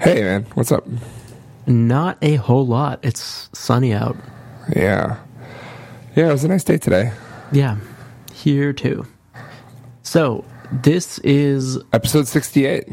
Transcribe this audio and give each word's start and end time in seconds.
Hey, 0.00 0.22
man, 0.22 0.44
what's 0.54 0.72
up? 0.72 0.84
Not 1.66 2.18
a 2.22 2.36
whole 2.36 2.66
lot. 2.66 3.00
It's 3.02 3.48
sunny 3.52 3.92
out. 3.92 4.16
Yeah. 4.74 5.18
Yeah, 6.14 6.28
it 6.28 6.32
was 6.32 6.44
a 6.44 6.48
nice 6.48 6.64
day 6.64 6.78
today. 6.78 7.12
Yeah, 7.52 7.78
here 8.32 8.72
too. 8.72 9.06
So, 10.02 10.44
this 10.70 11.18
is 11.20 11.78
Episode 11.92 12.28
68. 12.28 12.88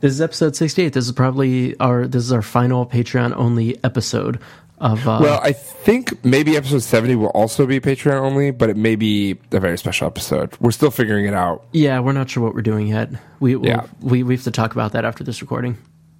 this 0.00 0.12
is 0.12 0.20
episode 0.20 0.56
68. 0.56 0.92
This 0.92 1.06
is 1.06 1.12
probably 1.12 1.78
our 1.80 2.06
this 2.06 2.22
is 2.24 2.32
our 2.32 2.42
final 2.42 2.86
Patreon 2.86 3.34
only 3.36 3.82
episode 3.84 4.40
of 4.78 5.06
uh 5.08 5.18
Well, 5.20 5.40
I 5.42 5.52
think 5.52 6.24
maybe 6.24 6.56
episode 6.56 6.82
70 6.82 7.16
will 7.16 7.28
also 7.28 7.66
be 7.66 7.80
Patreon 7.80 8.20
only, 8.20 8.50
but 8.50 8.70
it 8.70 8.76
may 8.76 8.94
be 8.96 9.38
a 9.52 9.60
very 9.60 9.76
special 9.78 10.06
episode. 10.06 10.56
We're 10.60 10.70
still 10.70 10.90
figuring 10.90 11.26
it 11.26 11.34
out. 11.34 11.64
yeah, 11.72 11.98
we're 12.00 12.12
not 12.12 12.30
sure 12.30 12.42
what 12.42 12.54
we're 12.54 12.62
doing 12.62 12.88
yet. 12.88 13.10
We 13.40 13.56
we'll- 13.56 13.70
Yeah. 13.70 13.86
we 14.00 14.22
we 14.22 14.34
have 14.34 14.44
to 14.44 14.50
talk 14.50 14.72
about 14.72 14.92
that 14.92 15.04
after 15.04 15.24
this 15.24 15.40
recording. 15.40 15.76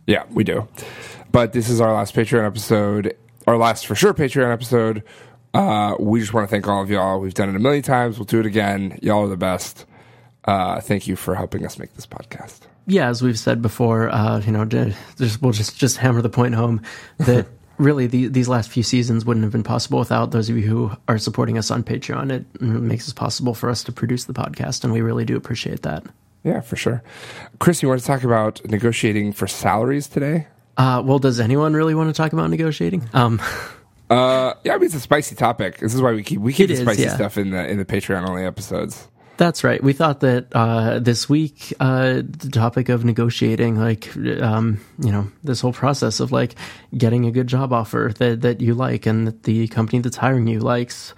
Yeah, 0.09 0.25
we 0.31 0.43
do. 0.43 0.67
But 1.31 1.53
this 1.53 1.69
is 1.69 1.83
our 1.83 1.93
last 1.93 2.15
Patreon 2.15 2.47
episode, 2.47 3.15
our 3.47 3.59
last 3.59 3.87
for 3.87 3.95
sure 3.95 4.15
Patreon 4.15 4.51
episode. 4.51 5.03
Uh, 5.53 5.97
we 6.01 6.19
just 6.21 6.33
want 6.33 6.49
to 6.49 6.51
thank 6.51 6.67
all 6.67 6.83
of 6.83 6.91
y'all. 6.91 7.21
We've 7.21 7.35
done 7.35 7.51
it 7.51 7.57
a 7.57 7.59
million 7.59 7.83
times. 7.83 8.19
We'll 8.19 8.25
do 8.25 8.41
it 8.41 8.47
again. 8.47 8.99
Y'all 9.03 9.25
are 9.25 9.29
the 9.29 9.37
best. 9.37 9.85
Uh, 10.47 10.81
thank 10.81 11.07
you 11.07 11.15
for 11.15 11.35
helping 11.35 11.67
us 11.67 11.79
make 11.79 11.93
this 11.95 12.07
podcast. 12.07 12.61
yeah, 12.87 13.11
as 13.11 13.21
we've 13.21 13.39
said 13.39 13.61
before, 13.61 14.09
uh, 14.09 14.41
you 14.41 14.51
know, 14.51 14.65
just 14.65 15.43
we'll 15.43 15.53
just 15.53 15.77
just 15.77 15.99
hammer 15.99 16.23
the 16.23 16.31
point 16.31 16.55
home 16.55 16.81
that 17.19 17.47
really 17.77 18.07
the, 18.07 18.29
these 18.29 18.49
last 18.49 18.71
few 18.71 18.83
seasons 18.83 19.27
wouldn't 19.27 19.45
have 19.45 19.53
been 19.53 19.63
possible 19.63 19.99
without 19.99 20.31
those 20.31 20.49
of 20.49 20.57
you 20.57 20.67
who 20.67 20.91
are 21.07 21.19
supporting 21.19 21.59
us 21.59 21.71
on 21.71 21.83
Patreon. 21.85 22.33
It 22.33 22.63
makes 22.63 23.09
it 23.09 23.15
possible 23.15 23.53
for 23.53 23.69
us 23.69 23.85
to 23.85 23.93
produce 23.93 24.25
the 24.25 24.33
podcast, 24.33 24.85
and 24.85 24.93
we 24.93 25.03
really 25.03 25.27
do 25.27 25.37
appreciate 25.37 25.83
that. 25.83 26.03
Yeah, 26.45 26.61
for 26.61 26.77
sure. 26.77 27.03
Chris, 27.59 27.83
you 27.83 27.89
want 27.89 28.01
to 28.01 28.07
talk 28.07 28.25
about 28.25 28.65
negotiating 28.65 29.33
for 29.33 29.47
salaries 29.47 30.09
today? 30.09 30.47
Uh, 30.77 31.03
well, 31.05 31.19
does 31.19 31.41
anyone 31.41 31.75
really 31.75 31.95
want 31.95 32.09
to 32.09 32.17
talk 32.17 32.33
about 32.33 32.49
negotiating? 32.51 33.09
Um, 33.13 33.41
Uh, 34.11 34.55
yeah, 34.65 34.75
I 34.75 34.79
mean 34.79 34.87
it's 34.87 34.95
a 34.95 35.01
spicy 35.01 35.35
topic. 35.35 35.79
This 35.79 35.95
is 35.95 36.01
why 36.01 36.13
we 36.13 36.23
keep 36.23 36.41
we 36.41 36.53
keep 36.53 36.69
the 36.69 36.75
is, 36.75 36.81
spicy 36.81 37.03
yeah. 37.03 37.15
stuff 37.15 37.37
in 37.37 37.51
the 37.51 37.69
in 37.69 37.79
the 37.79 37.85
Patreon 37.85 38.27
only 38.27 38.45
episodes. 38.45 39.07
that's 39.37 39.63
right. 39.63 39.83
We 39.83 39.93
thought 39.93 40.21
that 40.21 40.47
uh, 40.53 40.99
this 40.99 41.29
week 41.29 41.75
uh, 41.79 42.23
the 42.25 42.49
topic 42.51 42.89
of 42.89 43.05
negotiating, 43.05 43.79
like 43.79 44.17
um, 44.41 44.81
you 44.99 45.13
know, 45.13 45.31
this 45.45 45.61
whole 45.61 45.75
process 45.75 46.21
of 46.21 46.33
like 46.33 46.55
getting 46.97 47.27
a 47.27 47.31
good 47.31 47.49
job 47.49 47.73
offer 47.73 48.13
that 48.19 48.41
that 48.41 48.61
you 48.63 48.75
like 48.75 49.05
and 49.05 49.27
that 49.27 49.43
the 49.43 49.69
company 49.69 49.99
that's 49.99 50.17
hiring 50.17 50.47
you 50.47 50.61
likes. 50.61 51.13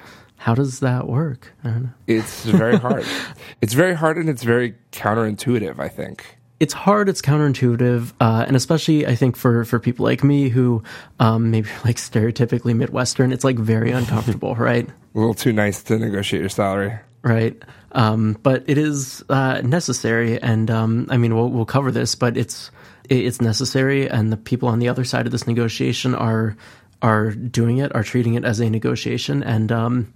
How 0.44 0.55
does 0.55 0.80
that 0.80 1.06
work? 1.06 1.52
I 1.64 1.69
don't 1.69 1.83
know. 1.84 1.91
It's 2.06 2.44
very 2.44 2.77
hard. 2.77 3.05
it's 3.62 3.74
very 3.74 3.94
hard 3.94 4.16
and 4.16 4.28
it's 4.28 4.42
very 4.42 4.74
counterintuitive. 4.92 5.78
I 5.78 5.88
think. 5.88 6.24
it's 6.60 6.74
hard 6.74 7.08
it's 7.08 7.22
counterintuitive 7.22 8.12
uh, 8.20 8.44
and 8.47 8.55
especially 8.56 9.06
i 9.06 9.14
think 9.14 9.32
for 9.36 9.64
for 9.64 9.78
people 9.78 10.05
like 10.05 10.22
me 10.32 10.48
who 10.50 10.82
um, 11.19 11.50
maybe 11.50 11.69
like 11.88 11.97
stereotypically 11.97 12.74
midwestern 12.77 13.32
it's 13.32 13.44
like 13.44 13.58
very 13.58 13.91
uncomfortable 14.00 14.55
right 14.70 14.86
A 14.88 15.19
little 15.19 15.32
too 15.44 15.52
nice 15.52 15.82
to 15.84 15.98
negotiate 15.98 16.41
your 16.41 16.50
salary. 16.62 16.92
right 17.22 17.56
um, 17.92 18.36
but 18.42 18.62
it 18.69 18.77
is 18.78 19.25
uh, 19.30 19.60
necessary 19.64 20.41
and 20.42 20.70
um, 20.70 21.06
i 21.10 21.16
mean 21.16 21.34
we'll, 21.34 21.48
we'll 21.48 21.64
cover 21.77 21.91
this 21.91 22.14
but 22.14 22.36
it's 22.36 22.70
it- 23.08 23.25
it's 23.27 23.41
necessary 23.41 24.08
and 24.16 24.30
the 24.32 24.36
people 24.50 24.69
on 24.69 24.78
the 24.80 24.88
other 24.92 25.04
side 25.04 25.25
of 25.27 25.32
this 25.32 25.47
negotiation 25.47 26.14
are 26.14 26.56
are 27.02 27.30
doing 27.30 27.78
it 27.78 27.88
are 27.97 28.04
treating 28.04 28.34
it 28.38 28.44
as 28.44 28.60
a 28.60 28.69
negotiation 28.69 29.42
and 29.42 29.72
um, 29.72 30.12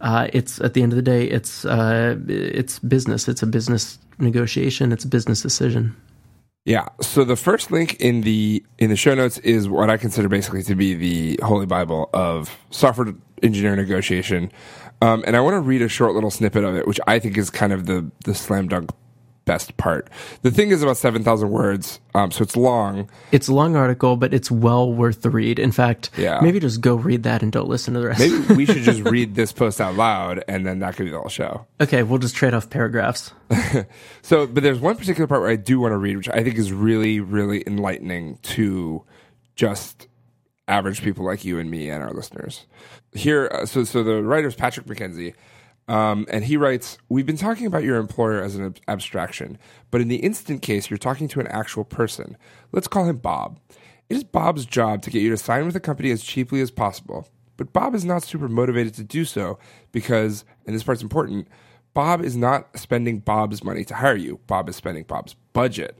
uh, 0.00 0.28
it's 0.32 0.60
at 0.60 0.74
the 0.74 0.82
end 0.82 0.92
of 0.92 0.96
the 0.96 1.02
day 1.02 1.24
it's 1.24 1.64
uh, 1.64 2.16
it's 2.28 2.78
business. 2.78 3.28
It's 3.28 3.42
a 3.42 3.46
business 3.46 3.98
negotiation. 4.18 4.92
It's 4.92 5.04
a 5.04 5.08
business 5.08 5.42
decision. 5.42 5.96
Yeah. 6.64 6.88
So 7.00 7.24
the 7.24 7.36
first 7.36 7.70
link 7.70 7.94
in 8.00 8.22
the 8.22 8.64
in 8.78 8.90
the 8.90 8.96
show 8.96 9.14
notes 9.14 9.38
is 9.38 9.68
what 9.68 9.88
I 9.88 9.96
consider 9.96 10.28
basically 10.28 10.62
to 10.64 10.74
be 10.74 10.94
the 10.94 11.38
holy 11.44 11.66
bible 11.66 12.10
of 12.12 12.56
software 12.70 13.14
engineer 13.42 13.76
negotiation, 13.76 14.50
um, 15.00 15.22
and 15.26 15.36
I 15.36 15.40
want 15.40 15.54
to 15.54 15.60
read 15.60 15.82
a 15.82 15.88
short 15.88 16.14
little 16.14 16.30
snippet 16.30 16.64
of 16.64 16.74
it, 16.74 16.86
which 16.86 17.00
I 17.06 17.18
think 17.18 17.38
is 17.38 17.50
kind 17.50 17.72
of 17.72 17.86
the 17.86 18.10
the 18.24 18.34
slam 18.34 18.68
dunk 18.68 18.90
best 19.46 19.76
part. 19.78 20.10
The 20.42 20.50
thing 20.50 20.68
is 20.70 20.82
about 20.82 20.98
seven 20.98 21.24
thousand 21.24 21.48
words, 21.50 21.98
um, 22.14 22.30
so 22.30 22.42
it's 22.42 22.56
long. 22.56 23.08
It's 23.32 23.48
a 23.48 23.54
long 23.54 23.74
article, 23.76 24.16
but 24.16 24.34
it's 24.34 24.50
well 24.50 24.92
worth 24.92 25.22
the 25.22 25.30
read. 25.30 25.58
In 25.58 25.72
fact, 25.72 26.10
Yeah. 26.18 26.40
maybe 26.42 26.60
just 26.60 26.82
go 26.82 26.96
read 26.96 27.22
that 27.22 27.42
and 27.42 27.50
don't 27.50 27.68
listen 27.68 27.94
to 27.94 28.00
the 28.00 28.08
rest. 28.08 28.20
Maybe 28.20 28.54
we 28.54 28.66
should 28.66 28.82
just 28.82 29.00
read 29.04 29.34
this 29.34 29.52
post 29.52 29.80
out 29.80 29.94
loud, 29.94 30.44
and 30.46 30.66
then 30.66 30.80
that 30.80 30.96
could 30.96 31.04
be 31.06 31.10
the 31.10 31.18
whole 31.18 31.30
show. 31.30 31.64
okay, 31.80 32.02
we'll 32.02 32.18
just 32.18 32.34
trade 32.36 32.52
off 32.52 32.68
paragraphs. 32.68 33.32
So, 34.22 34.46
but 34.46 34.62
there's 34.64 34.80
one 34.80 34.96
particular 34.96 35.28
part 35.28 35.40
where 35.40 35.50
I 35.50 35.56
do 35.56 35.78
want 35.78 35.92
to 35.92 35.96
read, 35.98 36.16
which 36.16 36.28
I 36.28 36.42
think 36.42 36.56
is 36.56 36.72
really, 36.72 37.20
really 37.20 37.62
enlightening 37.66 38.38
to 38.42 39.04
just 39.54 40.08
average 40.66 41.00
people 41.02 41.24
like 41.24 41.44
you 41.44 41.60
and 41.60 41.70
me 41.70 41.88
and 41.88 42.02
our 42.02 42.10
listeners. 42.12 42.66
Here, 43.12 43.48
uh, 43.52 43.66
so 43.66 43.84
so 43.84 44.02
the 44.02 44.22
writer's 44.24 44.56
Patrick 44.56 44.86
McKenzie, 44.86 45.34
um, 45.88 46.26
and 46.28 46.44
he 46.44 46.56
writes: 46.56 46.98
We've 47.08 47.26
been 47.26 47.36
talking 47.36 47.66
about 47.66 47.84
your 47.84 47.96
employer 47.96 48.42
as 48.42 48.56
an 48.56 48.64
ab- 48.64 48.80
abstraction, 48.88 49.58
but 49.90 50.00
in 50.00 50.08
the 50.08 50.16
instant 50.16 50.62
case, 50.62 50.90
you're 50.90 50.98
talking 50.98 51.28
to 51.28 51.40
an 51.40 51.46
actual 51.48 51.84
person. 51.84 52.36
Let's 52.72 52.88
call 52.88 53.04
him 53.04 53.18
Bob. 53.18 53.60
It 54.08 54.16
is 54.16 54.24
Bob's 54.24 54.66
job 54.66 55.02
to 55.02 55.10
get 55.10 55.22
you 55.22 55.30
to 55.30 55.36
sign 55.36 55.64
with 55.64 55.74
the 55.74 55.80
company 55.80 56.10
as 56.10 56.22
cheaply 56.22 56.60
as 56.60 56.70
possible. 56.70 57.28
But 57.56 57.72
Bob 57.72 57.94
is 57.94 58.04
not 58.04 58.22
super 58.22 58.48
motivated 58.48 58.94
to 58.94 59.04
do 59.04 59.24
so 59.24 59.58
because, 59.92 60.44
and 60.66 60.74
this 60.74 60.82
part's 60.82 61.02
important, 61.02 61.48
Bob 61.94 62.22
is 62.22 62.36
not 62.36 62.78
spending 62.78 63.20
Bob's 63.20 63.64
money 63.64 63.84
to 63.84 63.94
hire 63.94 64.16
you. 64.16 64.38
Bob 64.46 64.68
is 64.68 64.76
spending 64.76 65.04
Bob's 65.04 65.34
budget. 65.54 65.98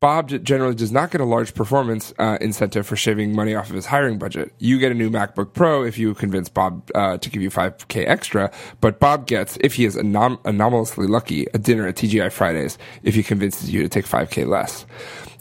Bob 0.00 0.28
generally 0.44 0.76
does 0.76 0.92
not 0.92 1.10
get 1.10 1.20
a 1.20 1.24
large 1.24 1.54
performance 1.54 2.14
uh, 2.20 2.38
incentive 2.40 2.86
for 2.86 2.94
shaving 2.94 3.34
money 3.34 3.56
off 3.56 3.68
of 3.68 3.74
his 3.74 3.86
hiring 3.86 4.16
budget. 4.16 4.54
You 4.58 4.78
get 4.78 4.92
a 4.92 4.94
new 4.94 5.10
MacBook 5.10 5.54
Pro 5.54 5.82
if 5.82 5.98
you 5.98 6.14
convince 6.14 6.48
Bob 6.48 6.88
uh, 6.94 7.18
to 7.18 7.28
give 7.28 7.42
you 7.42 7.50
5K 7.50 8.06
extra, 8.06 8.52
but 8.80 9.00
Bob 9.00 9.26
gets, 9.26 9.58
if 9.60 9.74
he 9.74 9.84
is 9.84 9.96
anom- 9.96 10.38
anomalously 10.44 11.08
lucky, 11.08 11.48
a 11.52 11.58
dinner 11.58 11.84
at 11.88 11.96
TGI 11.96 12.30
Fridays 12.30 12.78
if 13.02 13.16
he 13.16 13.24
convinces 13.24 13.72
you 13.72 13.82
to 13.82 13.88
take 13.88 14.04
5K 14.04 14.46
less. 14.46 14.86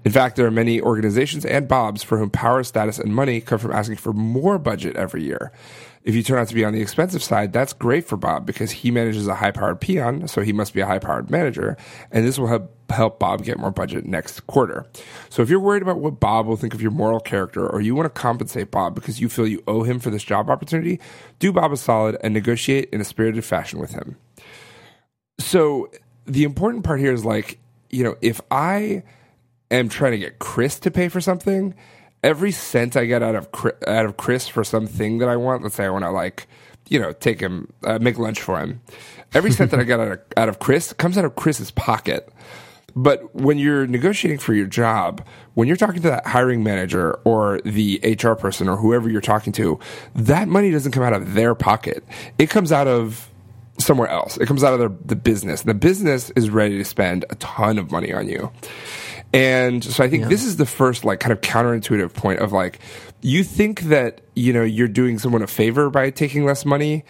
In 0.03 0.11
fact, 0.11 0.37
there 0.37 0.47
are 0.47 0.51
many 0.51 0.81
organizations 0.81 1.45
and 1.45 1.67
Bobs 1.67 2.01
for 2.01 2.17
whom 2.17 2.31
power, 2.31 2.63
status, 2.63 2.97
and 2.97 3.13
money 3.13 3.41
come 3.41 3.59
from 3.59 3.73
asking 3.73 3.97
for 3.97 4.13
more 4.13 4.57
budget 4.57 4.95
every 4.95 5.21
year. 5.21 5.51
If 6.07 6.15
you 6.15 6.23
turn 6.23 6.39
out 6.39 6.47
to 6.47 6.55
be 6.55 6.63
on 6.63 6.71
the 6.71 6.79
expensive 6.79 7.21
side, 7.21 7.51
that's 7.51 7.73
great 7.73 8.07
for 8.07 8.15
Bob 8.15 8.45
because 8.45 8.71
he 8.71 8.91
manages 8.91 9.27
a 9.27 9.35
high 9.35 9.51
powered 9.51 9.81
peon, 9.81 10.29
so 10.29 10.39
he 10.39 10.53
must 10.53 10.73
be 10.73 10.79
a 10.79 10.85
high 10.85 10.99
powered 10.99 11.29
manager, 11.29 11.75
and 12.13 12.25
this 12.25 12.39
will 12.39 12.47
help 12.47 12.73
help 12.89 13.19
Bob 13.19 13.43
get 13.43 13.59
more 13.59 13.71
budget 13.71 14.05
next 14.05 14.47
quarter. 14.47 14.85
So 15.29 15.41
if 15.41 15.49
you're 15.49 15.59
worried 15.59 15.81
about 15.81 15.99
what 15.99 16.21
Bob 16.21 16.45
will 16.45 16.55
think 16.55 16.73
of 16.73 16.81
your 16.81 16.91
moral 16.91 17.19
character 17.19 17.67
or 17.67 17.81
you 17.81 17.93
want 17.93 18.05
to 18.05 18.21
compensate 18.21 18.71
Bob 18.71 18.95
because 18.95 19.19
you 19.19 19.27
feel 19.27 19.45
you 19.45 19.61
owe 19.67 19.83
him 19.83 19.99
for 19.99 20.09
this 20.09 20.23
job 20.23 20.49
opportunity, 20.49 21.01
do 21.39 21.51
Bob 21.51 21.73
a 21.73 21.77
solid 21.77 22.15
and 22.23 22.33
negotiate 22.33 22.87
in 22.93 23.01
a 23.01 23.03
spirited 23.03 23.43
fashion 23.43 23.77
with 23.77 23.91
him. 23.91 24.15
So 25.37 25.91
the 26.25 26.45
important 26.45 26.85
part 26.85 27.01
here 27.01 27.11
is 27.11 27.25
like, 27.25 27.59
you 27.89 28.05
know, 28.05 28.15
if 28.21 28.39
I 28.49 29.03
am 29.69 29.89
trying 29.89 30.13
to 30.13 30.17
get 30.17 30.39
Chris 30.39 30.79
to 30.79 30.89
pay 30.89 31.09
for 31.09 31.19
something, 31.19 31.75
every 32.23 32.51
cent 32.51 32.95
I 32.95 33.05
get 33.05 33.23
out 33.23 33.35
of 33.35 33.49
out 33.87 34.05
of 34.05 34.17
Chris 34.17 34.47
for 34.47 34.63
something 34.63 35.19
that 35.19 35.29
I 35.29 35.35
want, 35.35 35.63
let's 35.63 35.75
say 35.75 35.85
I 35.85 35.89
want 35.89 36.03
to 36.03 36.11
like, 36.11 36.47
you 36.89 36.99
know, 36.99 37.13
take 37.13 37.39
him, 37.39 37.71
uh, 37.83 37.99
make 37.99 38.17
lunch 38.17 38.41
for 38.41 38.59
him. 38.59 38.81
Every 39.33 39.51
cent 39.51 39.71
that 39.71 39.79
I 39.79 39.83
get 39.83 39.99
out 39.99 40.11
of, 40.11 40.19
out 40.37 40.49
of 40.49 40.59
Chris 40.59 40.93
comes 40.93 41.17
out 41.17 41.25
of 41.25 41.35
Chris's 41.35 41.71
pocket. 41.71 42.29
But 42.95 43.35
when 43.35 43.59
you're 43.59 43.85
negotiating 43.85 44.39
for 44.39 44.55
your 44.55 44.65
job, 44.65 45.23
when 45.53 45.67
you're 45.67 45.77
talking 45.77 46.01
to 46.01 46.09
that 46.09 46.25
hiring 46.25 46.63
manager 46.63 47.13
or 47.25 47.61
the 47.61 47.99
HR 48.03 48.33
person 48.33 48.67
or 48.67 48.75
whoever 48.75 49.07
you're 49.07 49.21
talking 49.21 49.53
to, 49.53 49.79
that 50.15 50.47
money 50.47 50.71
doesn't 50.71 50.93
come 50.93 51.03
out 51.03 51.13
of 51.13 51.35
their 51.35 51.53
pocket. 51.53 52.03
It 52.39 52.49
comes 52.49 52.71
out 52.71 52.87
of 52.87 53.29
somewhere 53.77 54.07
else. 54.07 54.37
It 54.37 54.47
comes 54.47 54.63
out 54.63 54.73
of 54.73 54.79
their, 54.79 54.89
the 55.05 55.15
business. 55.15 55.61
The 55.61 55.75
business 55.75 56.31
is 56.31 56.49
ready 56.49 56.77
to 56.79 56.85
spend 56.85 57.25
a 57.29 57.35
ton 57.35 57.77
of 57.77 57.91
money 57.91 58.11
on 58.11 58.27
you. 58.27 58.51
And 59.33 59.83
so 59.83 60.03
I 60.03 60.09
think 60.09 60.27
this 60.27 60.43
is 60.43 60.57
the 60.57 60.65
first 60.65 61.03
like 61.05 61.19
kind 61.19 61.33
of 61.33 61.41
counterintuitive 61.41 62.13
point 62.13 62.39
of 62.39 62.51
like 62.51 62.79
you 63.21 63.43
think 63.43 63.81
that, 63.81 64.21
you 64.35 64.53
know, 64.53 64.63
you're 64.63 64.87
doing 64.87 65.19
someone 65.19 65.41
a 65.41 65.47
favor 65.47 65.89
by 65.89 66.09
taking 66.09 66.45
less 66.45 66.65
money 66.65 67.03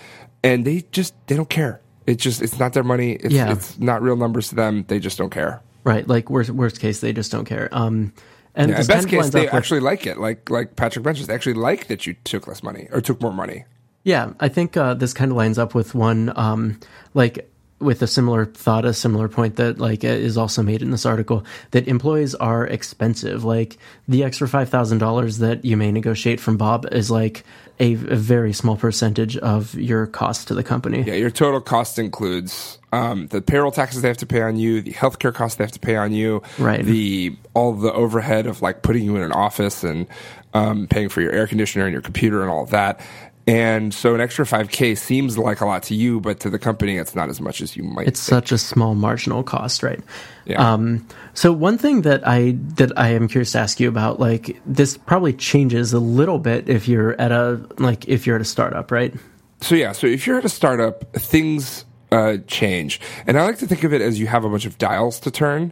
and 0.44 0.66
they 0.66 0.84
just 0.92 1.14
they 1.28 1.36
don't 1.36 1.50
care. 1.50 1.82
It's 2.06 2.24
just 2.24 2.42
it's 2.42 2.58
not 2.58 2.74
their 2.74 2.84
money. 2.84 3.14
It's, 3.14 3.34
Yeah. 3.34 3.52
it's 3.52 3.78
not 3.80 4.02
real 4.02 4.16
numbers 4.16 4.50
to 4.50 4.56
them. 4.56 4.86
They 4.88 5.00
just 5.00 5.18
don't 5.18 5.30
care. 5.30 5.62
Right, 5.84 6.08
like 6.08 6.30
worst 6.30 6.50
worst 6.50 6.80
case, 6.80 7.00
they 7.00 7.14
just 7.14 7.32
don't 7.32 7.46
care. 7.46 7.70
Um, 7.72 8.14
and 8.56 8.72
Yeah, 8.72 8.84
best 8.84 9.08
case, 9.08 9.30
they 9.30 9.48
actually 9.48 9.80
like 9.80 10.06
it. 10.08 10.18
Like 10.18 10.50
like 10.50 10.76
Patrick 10.76 11.06
mentions, 11.06 11.28
they 11.28 11.34
actually 11.34 11.54
like 11.54 11.88
that 11.88 12.06
you 12.06 12.16
took 12.24 12.48
less 12.48 12.64
money 12.64 12.88
or 12.92 13.00
took 13.00 13.22
more 13.22 13.32
money. 13.32 13.66
Yeah, 14.04 14.34
I 14.40 14.48
think 14.48 14.76
uh, 14.76 14.94
this 14.96 15.14
kind 15.14 15.32
of 15.32 15.38
lines 15.38 15.58
up 15.58 15.76
with 15.76 15.94
one 15.94 16.32
um, 16.36 16.80
like 17.14 17.50
with 17.80 18.02
a 18.02 18.08
similar 18.08 18.46
thought, 18.46 18.86
a 18.86 18.94
similar 18.94 19.28
point 19.28 19.58
that 19.58 19.78
like 19.78 20.04
is 20.04 20.38
also 20.38 20.64
made 20.64 20.82
in 20.82 20.92
this 20.92 21.06
article 21.06 21.46
that 21.72 21.88
employees 21.88 22.34
are 22.36 22.66
expensive. 22.66 23.44
Like 23.44 23.78
the 24.08 24.24
extra 24.24 24.48
five 24.48 24.70
thousand 24.70 24.98
dollars 24.98 25.38
that 25.40 25.64
you 25.64 25.78
may 25.78 25.92
negotiate 25.92 26.40
from 26.40 26.58
Bob 26.58 26.88
is 26.92 27.12
like 27.12 27.44
a, 27.80 27.94
a, 27.94 28.16
very 28.16 28.54
small 28.54 28.76
percentage 28.76 29.38
of 29.38 29.76
your 29.76 30.08
cost 30.08 30.48
to 30.48 30.56
the 30.56 30.64
company. 30.64 31.04
Yeah, 31.04 31.14
your 31.14 31.30
total 31.30 31.62
cost 31.62 32.00
includes 32.00 32.80
um, 32.92 33.28
the 33.28 33.42
payroll 33.42 33.72
taxes 33.72 34.02
they 34.02 34.08
have 34.08 34.18
to 34.18 34.26
pay 34.26 34.42
on 34.42 34.58
you, 34.58 34.82
the 34.82 34.94
healthcare 34.94 35.34
costs 35.34 35.58
they 35.58 35.64
have 35.64 35.72
to 35.74 35.80
pay 35.80 35.96
on 35.96 36.12
you, 36.12 36.42
right? 36.58 36.84
The 36.84 37.36
all 37.54 37.74
the 37.74 37.94
overhead 37.94 38.48
of 38.48 38.64
like 38.64 38.82
putting 38.82 39.04
you 39.04 39.16
in 39.16 39.22
an 39.22 39.32
office 39.32 39.84
and 39.84 40.08
um, 40.54 40.88
paying 40.88 41.10
for 41.10 41.22
your 41.22 41.32
air 41.32 41.46
conditioner 41.46 41.86
and 41.86 41.94
your 41.94 42.02
computer 42.02 42.42
and 42.42 42.50
all 42.50 42.66
that. 42.68 43.00
And 43.48 43.94
so 43.94 44.14
an 44.14 44.20
extra 44.20 44.44
5K 44.44 44.98
seems 44.98 45.38
like 45.38 45.62
a 45.62 45.66
lot 45.66 45.84
to 45.84 45.96
you, 45.96 46.20
but 46.20 46.42
to 46.42 46.50
the 46.50 46.60
company, 46.60 46.98
it's 46.98 47.16
not 47.16 47.30
as 47.30 47.40
much 47.40 47.62
as 47.62 47.78
you 47.78 47.84
might. 47.84 48.00
Think. 48.00 48.08
It's 48.10 48.20
think. 48.20 48.36
such 48.36 48.52
a 48.52 48.58
small 48.58 48.94
marginal 48.94 49.42
cost, 49.42 49.84
right? 49.84 50.02
Yeah. 50.46 50.74
Um, 50.74 51.08
so 51.34 51.54
one 51.54 51.78
thing 51.78 52.02
that 52.02 52.28
I 52.28 52.58
that 52.76 52.92
I 53.00 53.12
am 53.12 53.30
curious 53.30 53.54
to 53.54 53.60
ask 53.60 53.80
you 53.80 53.88
about, 53.88 54.20
like 54.20 54.60
this 54.66 54.98
probably 54.98 55.32
changes 55.32 55.94
a 55.94 56.00
little 56.00 56.40
bit 56.40 56.68
if 56.68 56.90
you're 56.90 57.20
at 57.22 57.32
a 57.32 57.66
like 57.78 58.06
if 58.10 58.28
you're 58.28 58.36
at 58.36 58.42
a 58.42 58.46
startup, 58.46 58.92
right? 58.92 59.14
So 59.62 59.76
yeah, 59.76 59.94
so 59.94 60.08
if 60.08 60.28
you're 60.28 60.38
at 60.38 60.46
a 60.46 60.50
startup, 60.50 61.14
things 61.14 61.86
uh, 62.12 62.38
change, 62.48 63.00
and 63.28 63.40
I 63.40 63.46
like 63.46 63.60
to 63.60 63.68
think 63.68 63.86
of 63.86 63.94
it 63.94 64.02
as 64.02 64.20
you 64.20 64.28
have 64.28 64.44
a 64.44 64.50
bunch 64.50 64.66
of 64.66 64.78
dials 64.78 65.22
to 65.22 65.32
turn, 65.32 65.72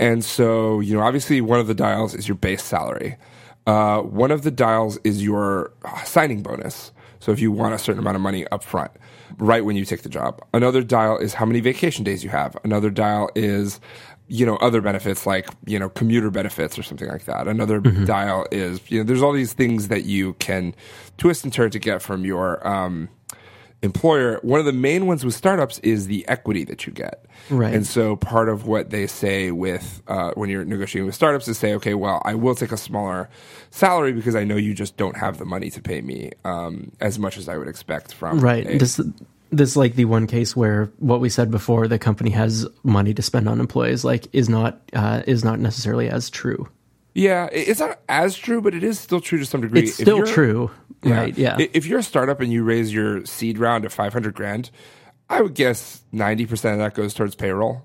and 0.00 0.24
so 0.24 0.80
you 0.80 0.94
know 0.94 1.00
obviously 1.00 1.40
one 1.40 1.60
of 1.60 1.68
the 1.68 1.74
dials 1.74 2.12
is 2.12 2.26
your 2.26 2.36
base 2.36 2.64
salary. 2.64 3.16
Uh, 3.68 4.00
one 4.00 4.32
of 4.32 4.42
the 4.42 4.50
dials 4.50 4.98
is 5.04 5.22
your 5.22 5.72
signing 6.04 6.42
bonus. 6.42 6.90
So 7.24 7.32
if 7.32 7.40
you 7.40 7.50
want 7.50 7.72
a 7.72 7.78
certain 7.78 8.00
amount 8.00 8.16
of 8.16 8.20
money 8.20 8.46
up 8.48 8.62
front, 8.62 8.90
right 9.38 9.64
when 9.64 9.76
you 9.76 9.86
take 9.86 10.02
the 10.02 10.10
job. 10.10 10.44
Another 10.52 10.82
dial 10.82 11.16
is 11.16 11.32
how 11.32 11.46
many 11.46 11.60
vacation 11.60 12.04
days 12.04 12.22
you 12.22 12.28
have. 12.28 12.54
Another 12.64 12.90
dial 12.90 13.30
is 13.34 13.80
you 14.28 14.44
know 14.44 14.56
other 14.56 14.82
benefits 14.82 15.24
like 15.24 15.48
you 15.64 15.78
know 15.78 15.88
commuter 15.88 16.30
benefits 16.30 16.78
or 16.78 16.82
something 16.82 17.08
like 17.08 17.26
that 17.26 17.46
another 17.46 17.78
mm-hmm. 17.78 18.06
dial 18.06 18.46
is 18.50 18.80
you 18.90 18.96
know 18.96 19.04
there's 19.04 19.22
all 19.22 19.32
these 19.32 19.52
things 19.52 19.88
that 19.88 20.04
you 20.04 20.32
can 20.34 20.74
twist 21.18 21.44
and 21.44 21.52
turn 21.52 21.70
to 21.70 21.78
get 21.78 22.00
from 22.00 22.24
your 22.24 22.66
um, 22.66 23.06
employer, 23.84 24.40
one 24.42 24.58
of 24.58 24.66
the 24.66 24.72
main 24.72 25.06
ones 25.06 25.24
with 25.24 25.34
startups 25.34 25.78
is 25.80 26.06
the 26.06 26.26
equity 26.26 26.64
that 26.64 26.86
you 26.86 26.92
get. 26.92 27.24
Right. 27.50 27.74
And 27.74 27.86
so 27.86 28.16
part 28.16 28.48
of 28.48 28.66
what 28.66 28.90
they 28.90 29.06
say 29.06 29.50
with 29.50 30.02
uh, 30.08 30.32
when 30.34 30.50
you're 30.50 30.64
negotiating 30.64 31.06
with 31.06 31.14
startups 31.14 31.46
is 31.46 31.58
say, 31.58 31.74
okay, 31.74 31.94
well, 31.94 32.22
I 32.24 32.34
will 32.34 32.54
take 32.54 32.72
a 32.72 32.76
smaller 32.76 33.28
salary 33.70 34.12
because 34.12 34.34
I 34.34 34.44
know 34.44 34.56
you 34.56 34.74
just 34.74 34.96
don't 34.96 35.16
have 35.16 35.38
the 35.38 35.44
money 35.44 35.70
to 35.70 35.80
pay 35.80 36.00
me 36.00 36.32
um, 36.44 36.92
as 37.00 37.18
much 37.18 37.36
as 37.36 37.48
I 37.48 37.56
would 37.56 37.68
expect 37.68 38.14
from. 38.14 38.40
Right. 38.40 38.66
A, 38.66 38.78
this 38.78 39.00
this 39.50 39.76
like 39.76 39.94
the 39.94 40.06
one 40.06 40.26
case 40.26 40.56
where 40.56 40.90
what 40.98 41.20
we 41.20 41.28
said 41.28 41.50
before, 41.50 41.86
the 41.86 41.98
company 41.98 42.30
has 42.30 42.66
money 42.82 43.14
to 43.14 43.22
spend 43.22 43.48
on 43.48 43.60
employees, 43.60 44.04
like 44.04 44.26
is 44.32 44.48
not 44.48 44.80
uh, 44.92 45.22
is 45.26 45.44
not 45.44 45.60
necessarily 45.60 46.08
as 46.08 46.30
true. 46.30 46.68
Yeah, 47.14 47.48
it's 47.52 47.78
not 47.78 48.00
as 48.08 48.36
true, 48.36 48.60
but 48.60 48.74
it 48.74 48.82
is 48.82 48.98
still 48.98 49.20
true 49.20 49.38
to 49.38 49.46
some 49.46 49.60
degree. 49.60 49.84
It's 49.84 49.94
still 49.94 50.26
true, 50.26 50.70
right? 51.04 51.36
Yeah. 51.36 51.56
If 51.58 51.86
you're 51.86 51.98
a 51.98 52.02
startup 52.02 52.40
and 52.40 52.52
you 52.52 52.64
raise 52.64 52.92
your 52.92 53.24
seed 53.24 53.58
round 53.58 53.84
to 53.84 53.90
500 53.90 54.34
grand, 54.34 54.70
I 55.28 55.40
would 55.40 55.54
guess 55.54 56.02
90% 56.12 56.72
of 56.72 56.78
that 56.78 56.94
goes 56.94 57.14
towards 57.14 57.34
payroll. 57.34 57.82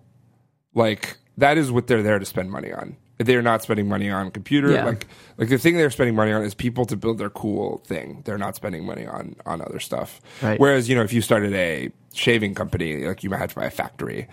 Like 0.73 1.17
that 1.37 1.57
is 1.57 1.71
what 1.71 1.87
they're 1.87 2.03
there 2.03 2.19
to 2.19 2.25
spend 2.25 2.51
money 2.51 2.71
on. 2.71 2.97
They're 3.17 3.41
not 3.41 3.61
spending 3.61 3.89
money 3.89 4.09
on 4.09 4.31
computer. 4.31 4.71
Yeah. 4.71 4.85
Like 4.85 5.05
like 5.37 5.49
the 5.49 5.57
thing 5.57 5.75
they're 5.75 5.89
spending 5.89 6.15
money 6.15 6.31
on 6.31 6.41
is 6.43 6.53
people 6.53 6.85
to 6.85 6.95
build 6.95 7.17
their 7.17 7.29
cool 7.29 7.83
thing. 7.85 8.21
They're 8.23 8.37
not 8.37 8.55
spending 8.55 8.85
money 8.85 9.05
on 9.05 9.35
on 9.45 9.61
other 9.61 9.79
stuff. 9.79 10.21
Right. 10.41 10.57
Whereas, 10.57 10.87
you 10.87 10.95
know, 10.95 11.01
if 11.01 11.11
you 11.11 11.21
started 11.21 11.53
a 11.53 11.91
shaving 12.13 12.55
company, 12.55 13.05
like 13.05 13.21
you 13.23 13.29
might 13.29 13.39
have 13.39 13.49
to 13.49 13.55
buy 13.55 13.65
a 13.65 13.71
factory 13.71 14.29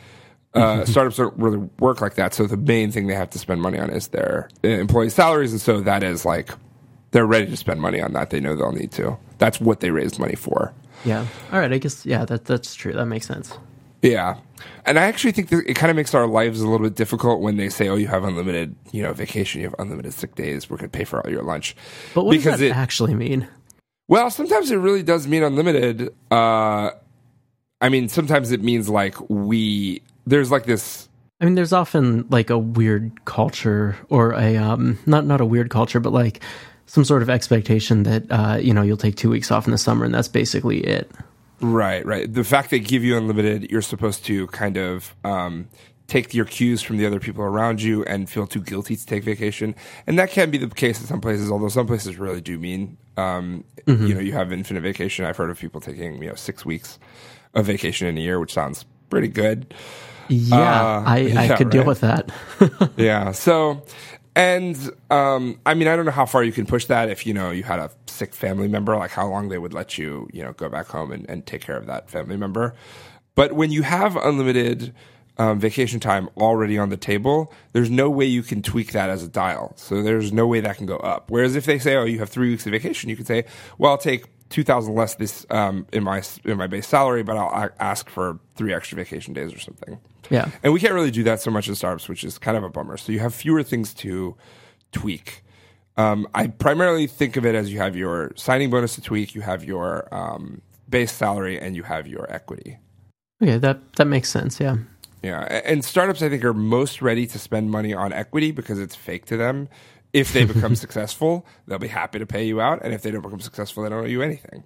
uh, 0.56 0.84
startups 0.86 1.16
don't 1.16 1.36
really 1.36 1.58
work 1.78 2.00
like 2.00 2.14
that. 2.14 2.34
So 2.34 2.46
the 2.46 2.56
main 2.56 2.90
thing 2.90 3.06
they 3.06 3.14
have 3.14 3.30
to 3.30 3.38
spend 3.38 3.60
money 3.60 3.78
on 3.78 3.90
is 3.90 4.08
their 4.08 4.48
employee 4.62 5.10
salaries, 5.10 5.52
and 5.52 5.60
so 5.60 5.80
that 5.82 6.02
is 6.02 6.24
like 6.24 6.50
they're 7.10 7.26
ready 7.26 7.46
to 7.46 7.56
spend 7.56 7.80
money 7.80 8.00
on 8.00 8.12
that. 8.14 8.30
They 8.30 8.40
know 8.40 8.56
they'll 8.56 8.72
need 8.72 8.92
to. 8.92 9.18
That's 9.38 9.60
what 9.60 9.80
they 9.80 9.90
raised 9.90 10.18
money 10.18 10.34
for. 10.34 10.74
Yeah. 11.04 11.26
All 11.52 11.58
right. 11.58 11.72
I 11.72 11.78
guess 11.78 12.04
yeah. 12.06 12.24
That 12.24 12.44
that's 12.44 12.74
true. 12.74 12.92
That 12.92 13.06
makes 13.06 13.26
sense. 13.26 13.56
Yeah. 14.02 14.36
And 14.84 14.98
I 14.98 15.04
actually 15.04 15.32
think 15.32 15.48
that 15.48 15.64
it 15.66 15.74
kind 15.74 15.90
of 15.90 15.96
makes 15.96 16.14
our 16.14 16.26
lives 16.26 16.60
a 16.60 16.68
little 16.68 16.86
bit 16.86 16.96
difficult 16.96 17.40
when 17.40 17.56
they 17.56 17.68
say, 17.68 17.88
"Oh, 17.88 17.96
you 17.96 18.06
have 18.06 18.24
unlimited, 18.24 18.74
you 18.92 19.02
know, 19.02 19.12
vacation, 19.12 19.60
you 19.60 19.66
have 19.66 19.74
unlimited 19.78 20.14
sick 20.14 20.34
days. 20.34 20.70
We're 20.70 20.76
going 20.76 20.90
to 20.90 20.96
pay 20.96 21.04
for 21.04 21.24
all 21.24 21.30
your 21.30 21.42
lunch." 21.42 21.76
But 22.14 22.24
what 22.24 22.32
because 22.32 22.52
does 22.52 22.60
that 22.60 22.66
it, 22.66 22.76
actually 22.76 23.14
mean? 23.14 23.48
Well, 24.08 24.30
sometimes 24.30 24.70
it 24.70 24.76
really 24.76 25.02
does 25.02 25.26
mean 25.26 25.42
unlimited. 25.42 26.14
Uh, 26.30 26.90
I 27.80 27.88
mean, 27.88 28.08
sometimes 28.08 28.52
it 28.52 28.62
means 28.62 28.88
like 28.88 29.16
we 29.28 30.02
there's 30.26 30.50
like 30.50 30.64
this 30.64 31.08
I 31.40 31.44
mean, 31.44 31.54
there's 31.54 31.72
often 31.72 32.26
like 32.30 32.48
a 32.48 32.58
weird 32.58 33.24
culture 33.26 33.96
or 34.08 34.32
a 34.32 34.56
um, 34.56 34.98
not 35.04 35.26
not 35.26 35.40
a 35.40 35.44
weird 35.44 35.68
culture, 35.68 36.00
but 36.00 36.12
like 36.12 36.42
some 36.86 37.04
sort 37.04 37.22
of 37.22 37.30
expectation 37.30 38.04
that 38.04 38.24
uh, 38.30 38.58
you 38.60 38.72
know 38.72 38.82
you'll 38.82 38.96
take 38.96 39.16
two 39.16 39.30
weeks 39.30 39.50
off 39.50 39.66
in 39.66 39.72
the 39.72 39.78
summer 39.78 40.04
and 40.04 40.14
that's 40.14 40.28
basically 40.28 40.80
it. 40.80 41.10
Right, 41.60 42.04
right. 42.04 42.32
The 42.32 42.44
fact 42.44 42.70
they 42.70 42.78
give 42.78 43.02
you 43.02 43.16
unlimited, 43.16 43.70
you're 43.70 43.82
supposed 43.82 44.24
to 44.26 44.46
kind 44.48 44.76
of 44.76 45.14
um, 45.24 45.68
take 46.06 46.34
your 46.34 46.44
cues 46.44 46.82
from 46.82 46.98
the 46.98 47.06
other 47.06 47.18
people 47.18 47.42
around 47.42 47.80
you 47.80 48.04
and 48.04 48.28
feel 48.28 48.46
too 48.46 48.60
guilty 48.60 48.94
to 48.94 49.06
take 49.06 49.24
vacation, 49.24 49.74
and 50.06 50.18
that 50.18 50.30
can 50.30 50.50
be 50.50 50.58
the 50.58 50.68
case 50.68 51.00
in 51.00 51.06
some 51.06 51.20
places. 51.20 51.50
Although 51.50 51.68
some 51.68 51.86
places 51.86 52.18
really 52.18 52.40
do 52.40 52.58
mean, 52.58 52.98
um, 53.16 53.64
mm-hmm. 53.86 54.06
you 54.06 54.14
know, 54.14 54.20
you 54.20 54.32
have 54.32 54.52
infinite 54.52 54.82
vacation. 54.82 55.24
I've 55.24 55.36
heard 55.36 55.50
of 55.50 55.58
people 55.58 55.80
taking 55.80 56.22
you 56.22 56.28
know 56.28 56.34
six 56.34 56.64
weeks 56.64 56.98
of 57.54 57.66
vacation 57.66 58.06
in 58.06 58.18
a 58.18 58.20
year, 58.20 58.38
which 58.38 58.52
sounds 58.52 58.84
pretty 59.08 59.28
good. 59.28 59.74
Yeah, 60.28 60.56
uh, 60.56 61.02
I, 61.06 61.18
yeah, 61.20 61.56
could 61.56 61.66
right? 61.66 61.72
deal 61.72 61.84
with 61.84 62.00
that. 62.00 62.30
yeah. 62.96 63.32
So, 63.32 63.82
and 64.36 64.90
um, 65.10 65.58
I 65.64 65.72
mean, 65.72 65.88
I 65.88 65.96
don't 65.96 66.04
know 66.04 66.12
how 66.12 66.26
far 66.26 66.44
you 66.44 66.52
can 66.52 66.66
push 66.66 66.84
that 66.84 67.08
if 67.08 67.26
you 67.26 67.32
know 67.32 67.50
you 67.50 67.62
had 67.62 67.78
a 67.78 67.90
sick 68.06 68.34
family 68.34 68.68
member, 68.68 68.94
like 68.94 69.10
how 69.10 69.26
long 69.26 69.48
they 69.48 69.56
would 69.56 69.72
let 69.72 69.96
you, 69.96 70.28
you 70.30 70.42
know, 70.42 70.52
go 70.52 70.68
back 70.68 70.88
home 70.88 71.10
and, 71.10 71.28
and 71.28 71.46
take 71.46 71.62
care 71.62 71.76
of 71.76 71.86
that 71.86 72.10
family 72.10 72.36
member. 72.36 72.74
But 73.34 73.54
when 73.54 73.72
you 73.72 73.82
have 73.82 74.14
unlimited 74.14 74.94
um, 75.38 75.58
vacation 75.58 76.00
time 76.00 76.28
already 76.36 76.76
on 76.76 76.90
the 76.90 76.98
table, 76.98 77.50
there's 77.72 77.88
no 77.88 78.10
way 78.10 78.26
you 78.26 78.42
can 78.42 78.60
tweak 78.60 78.92
that 78.92 79.08
as 79.08 79.22
a 79.22 79.28
dial. 79.28 79.72
So 79.76 80.02
there's 80.02 80.34
no 80.34 80.46
way 80.46 80.60
that 80.60 80.76
can 80.76 80.86
go 80.86 80.98
up. 80.98 81.30
Whereas 81.30 81.56
if 81.56 81.64
they 81.64 81.78
say, 81.78 81.96
oh, 81.96 82.04
you 82.04 82.18
have 82.18 82.28
three 82.28 82.50
weeks 82.50 82.66
of 82.66 82.72
vacation, 82.72 83.08
you 83.08 83.16
could 83.16 83.26
say, 83.26 83.46
well, 83.78 83.92
I'll 83.92 83.98
take 83.98 84.26
two 84.48 84.62
thousand 84.62 84.94
less 84.94 85.14
this 85.16 85.46
um, 85.50 85.86
in 85.92 86.04
my 86.04 86.22
in 86.44 86.56
my 86.56 86.66
base 86.66 86.86
salary, 86.86 87.22
but 87.22 87.36
I'll 87.36 87.70
ask 87.80 88.08
for 88.08 88.38
three 88.56 88.72
extra 88.72 88.96
vacation 88.96 89.34
days 89.34 89.52
or 89.52 89.58
something. 89.58 89.98
Yeah, 90.30 90.50
and 90.62 90.72
we 90.72 90.80
can't 90.80 90.94
really 90.94 91.10
do 91.10 91.22
that 91.24 91.40
so 91.40 91.50
much 91.50 91.68
in 91.68 91.74
startups, 91.74 92.08
which 92.08 92.24
is 92.24 92.38
kind 92.38 92.56
of 92.56 92.64
a 92.64 92.68
bummer. 92.68 92.96
So 92.96 93.12
you 93.12 93.20
have 93.20 93.34
fewer 93.34 93.62
things 93.62 93.94
to 93.94 94.36
tweak. 94.92 95.42
Um, 95.96 96.28
I 96.34 96.48
primarily 96.48 97.06
think 97.06 97.36
of 97.36 97.46
it 97.46 97.54
as 97.54 97.72
you 97.72 97.78
have 97.78 97.96
your 97.96 98.32
signing 98.36 98.70
bonus 98.70 98.96
to 98.96 99.00
tweak, 99.00 99.34
you 99.34 99.40
have 99.40 99.64
your 99.64 100.12
um, 100.14 100.60
base 100.88 101.12
salary, 101.12 101.58
and 101.58 101.74
you 101.74 101.82
have 101.84 102.06
your 102.06 102.30
equity. 102.30 102.78
Okay, 103.42 103.58
that 103.58 103.92
that 103.94 104.06
makes 104.06 104.30
sense. 104.30 104.60
Yeah. 104.60 104.76
Yeah, 105.22 105.40
and 105.64 105.84
startups 105.84 106.22
I 106.22 106.28
think 106.28 106.44
are 106.44 106.54
most 106.54 107.02
ready 107.02 107.26
to 107.26 107.38
spend 107.38 107.70
money 107.70 107.92
on 107.92 108.12
equity 108.12 108.52
because 108.52 108.78
it's 108.78 108.94
fake 108.94 109.24
to 109.26 109.36
them 109.36 109.68
if 110.16 110.32
they 110.32 110.46
become 110.46 110.74
successful, 110.84 111.46
they'll 111.66 111.78
be 111.78 111.88
happy 111.88 112.18
to 112.18 112.26
pay 112.26 112.44
you 112.44 112.58
out, 112.58 112.80
and 112.82 112.94
if 112.94 113.02
they 113.02 113.10
don't 113.10 113.20
become 113.20 113.38
successful, 113.38 113.82
they 113.82 113.90
don't 113.90 114.02
owe 114.02 114.08
you 114.08 114.22
anything. 114.22 114.64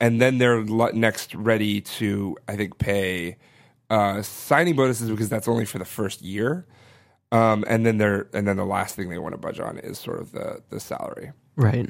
And 0.00 0.20
then 0.20 0.38
they're 0.38 0.62
next 0.92 1.34
ready 1.36 1.80
to, 1.80 2.36
I 2.48 2.56
think, 2.56 2.78
pay 2.78 3.36
uh, 3.88 4.22
signing 4.22 4.74
bonuses 4.74 5.08
because 5.08 5.28
that's 5.28 5.46
only 5.46 5.64
for 5.64 5.78
the 5.78 5.84
first 5.84 6.20
year. 6.20 6.66
Um, 7.30 7.64
and 7.68 7.86
then 7.86 7.98
they're 7.98 8.28
and 8.34 8.46
then 8.46 8.56
the 8.56 8.66
last 8.66 8.94
thing 8.94 9.08
they 9.08 9.18
want 9.18 9.34
to 9.34 9.38
budge 9.38 9.58
on 9.60 9.78
is 9.78 9.98
sort 9.98 10.20
of 10.20 10.32
the 10.32 10.62
the 10.70 10.80
salary. 10.80 11.32
Right. 11.56 11.88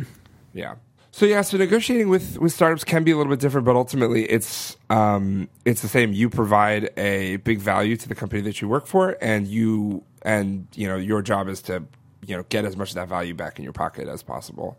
Yeah. 0.52 0.76
So 1.11 1.25
yeah, 1.25 1.40
so 1.40 1.56
negotiating 1.56 2.11
with 2.11 2.38
with 2.38 2.52
startups 2.52 2.85
can 2.85 3.02
be 3.04 3.11
a 3.11 3.16
little 3.16 3.30
bit 3.30 3.40
different, 3.40 3.64
but 3.64 3.75
ultimately 3.75 4.25
it's 4.25 4.76
um, 4.90 5.49
it's 5.64 5.83
the 5.83 5.88
same. 5.88 6.12
You 6.12 6.28
provide 6.28 6.90
a 6.99 7.37
big 7.37 7.59
value 7.59 7.97
to 7.97 8.09
the 8.09 8.14
company 8.14 8.42
that 8.42 8.61
you 8.61 8.68
work 8.68 8.87
for, 8.87 9.16
and 9.21 9.49
you 9.49 10.04
and 10.23 10.68
you 10.75 10.87
know 10.87 10.97
your 10.97 11.23
job 11.23 11.49
is 11.49 11.62
to 11.62 11.85
you 12.26 12.37
know 12.37 12.45
get 12.49 12.64
as 12.64 12.76
much 12.76 12.90
of 12.90 12.95
that 12.97 13.09
value 13.09 13.35
back 13.35 13.59
in 13.59 13.64
your 13.64 13.73
pocket 13.73 14.09
as 14.09 14.23
possible. 14.23 14.76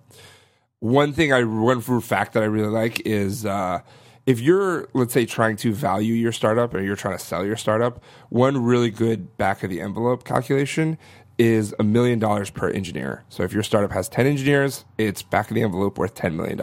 One 0.79 1.13
thing 1.13 1.33
I 1.33 1.43
one 1.43 1.81
fact 1.81 2.33
that 2.33 2.43
I 2.43 2.45
really 2.45 2.69
like 2.69 3.01
is 3.05 3.45
uh, 3.45 3.79
if 4.25 4.39
you're 4.39 4.87
let's 4.93 5.13
say 5.13 5.25
trying 5.25 5.55
to 5.57 5.73
value 5.73 6.13
your 6.13 6.31
startup 6.31 6.73
or 6.73 6.81
you're 6.81 6.95
trying 6.95 7.17
to 7.17 7.23
sell 7.23 7.45
your 7.45 7.57
startup, 7.57 8.03
one 8.29 8.63
really 8.63 8.91
good 8.91 9.37
back 9.37 9.63
of 9.63 9.69
the 9.69 9.81
envelope 9.81 10.23
calculation 10.23 10.97
is 11.37 11.73
a 11.79 11.83
million 11.83 12.19
dollars 12.19 12.49
per 12.49 12.69
engineer. 12.69 13.23
So 13.29 13.43
if 13.43 13.53
your 13.53 13.63
startup 13.63 13.91
has 13.91 14.09
10 14.09 14.25
engineers, 14.25 14.85
it's 14.97 15.21
back 15.21 15.49
of 15.49 15.55
the 15.55 15.61
envelope 15.61 15.97
worth 15.97 16.15
$10 16.15 16.33
million. 16.33 16.59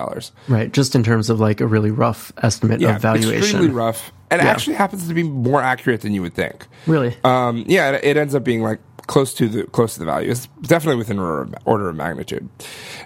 Right. 0.49 0.73
Just 0.73 0.95
in 0.95 1.05
terms 1.05 1.31
of 1.31 1.41
like 1.41 1.61
a 1.61 1.67
really 1.67 1.91
rough 1.91 2.33
estimate 2.43 2.81
yeah, 2.81 2.97
of 2.97 3.03
valuation. 3.03 3.38
Extremely 3.38 3.69
rough. 3.69 4.12
And 4.31 4.43
yeah. 4.43 4.49
actually 4.49 4.75
happens 4.75 5.07
to 5.07 5.14
be 5.14 5.23
more 5.23 5.62
accurate 5.62 6.00
than 6.00 6.12
you 6.12 6.23
would 6.23 6.35
think. 6.35 6.67
Really? 6.87 7.17
Um, 7.23 7.64
yeah, 7.69 7.93
it 7.93 8.17
ends 8.17 8.35
up 8.35 8.43
being 8.43 8.62
like 8.62 8.81
close 9.06 9.34
to 9.34 9.49
the 9.49 9.64
close 9.64 9.94
to 9.94 10.00
the 10.00 10.06
value. 10.06 10.30
It's 10.30 10.46
definitely 10.62 10.96
within 10.96 11.18
order 11.18 11.88
of, 11.88 11.96
magnitude. 11.96 12.49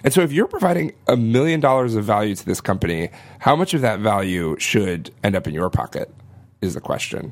And 0.03 0.13
so, 0.13 0.21
if 0.21 0.31
you're 0.31 0.47
providing 0.47 0.93
a 1.07 1.17
million 1.17 1.59
dollars 1.59 1.95
of 1.95 2.05
value 2.05 2.35
to 2.35 2.45
this 2.45 2.61
company, 2.61 3.09
how 3.39 3.55
much 3.55 3.73
of 3.73 3.81
that 3.81 3.99
value 3.99 4.55
should 4.59 5.11
end 5.23 5.35
up 5.35 5.47
in 5.47 5.53
your 5.53 5.69
pocket? 5.69 6.13
is 6.61 6.73
the 6.73 6.81
question. 6.81 7.31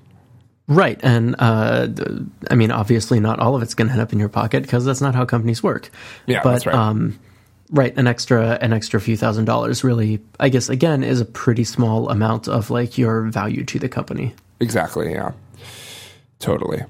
Right. 0.67 0.99
And 1.01 1.35
uh, 1.39 1.87
I 2.49 2.55
mean, 2.55 2.71
obviously, 2.71 3.19
not 3.19 3.39
all 3.39 3.55
of 3.55 3.61
it's 3.61 3.73
going 3.73 3.87
to 3.87 3.93
end 3.93 4.01
up 4.01 4.11
in 4.11 4.19
your 4.19 4.29
pocket 4.29 4.63
because 4.63 4.85
that's 4.85 5.01
not 5.01 5.15
how 5.15 5.25
companies 5.25 5.63
work. 5.63 5.89
Yeah, 6.25 6.41
but, 6.43 6.51
that's 6.51 6.65
right. 6.65 6.75
Um, 6.75 7.19
right. 7.71 7.95
An 7.97 8.07
extra, 8.07 8.57
an 8.61 8.73
extra 8.73 8.99
few 8.99 9.15
thousand 9.15 9.45
dollars 9.45 9.83
really, 9.83 10.19
I 10.39 10.49
guess, 10.49 10.67
again, 10.67 11.03
is 11.03 11.21
a 11.21 11.25
pretty 11.25 11.63
small 11.63 12.09
amount 12.09 12.47
of 12.47 12.69
like 12.69 12.97
your 12.97 13.23
value 13.23 13.63
to 13.65 13.79
the 13.79 13.87
company. 13.87 14.33
Exactly. 14.59 15.11
Yeah. 15.11 15.31
Totally. 16.39 16.83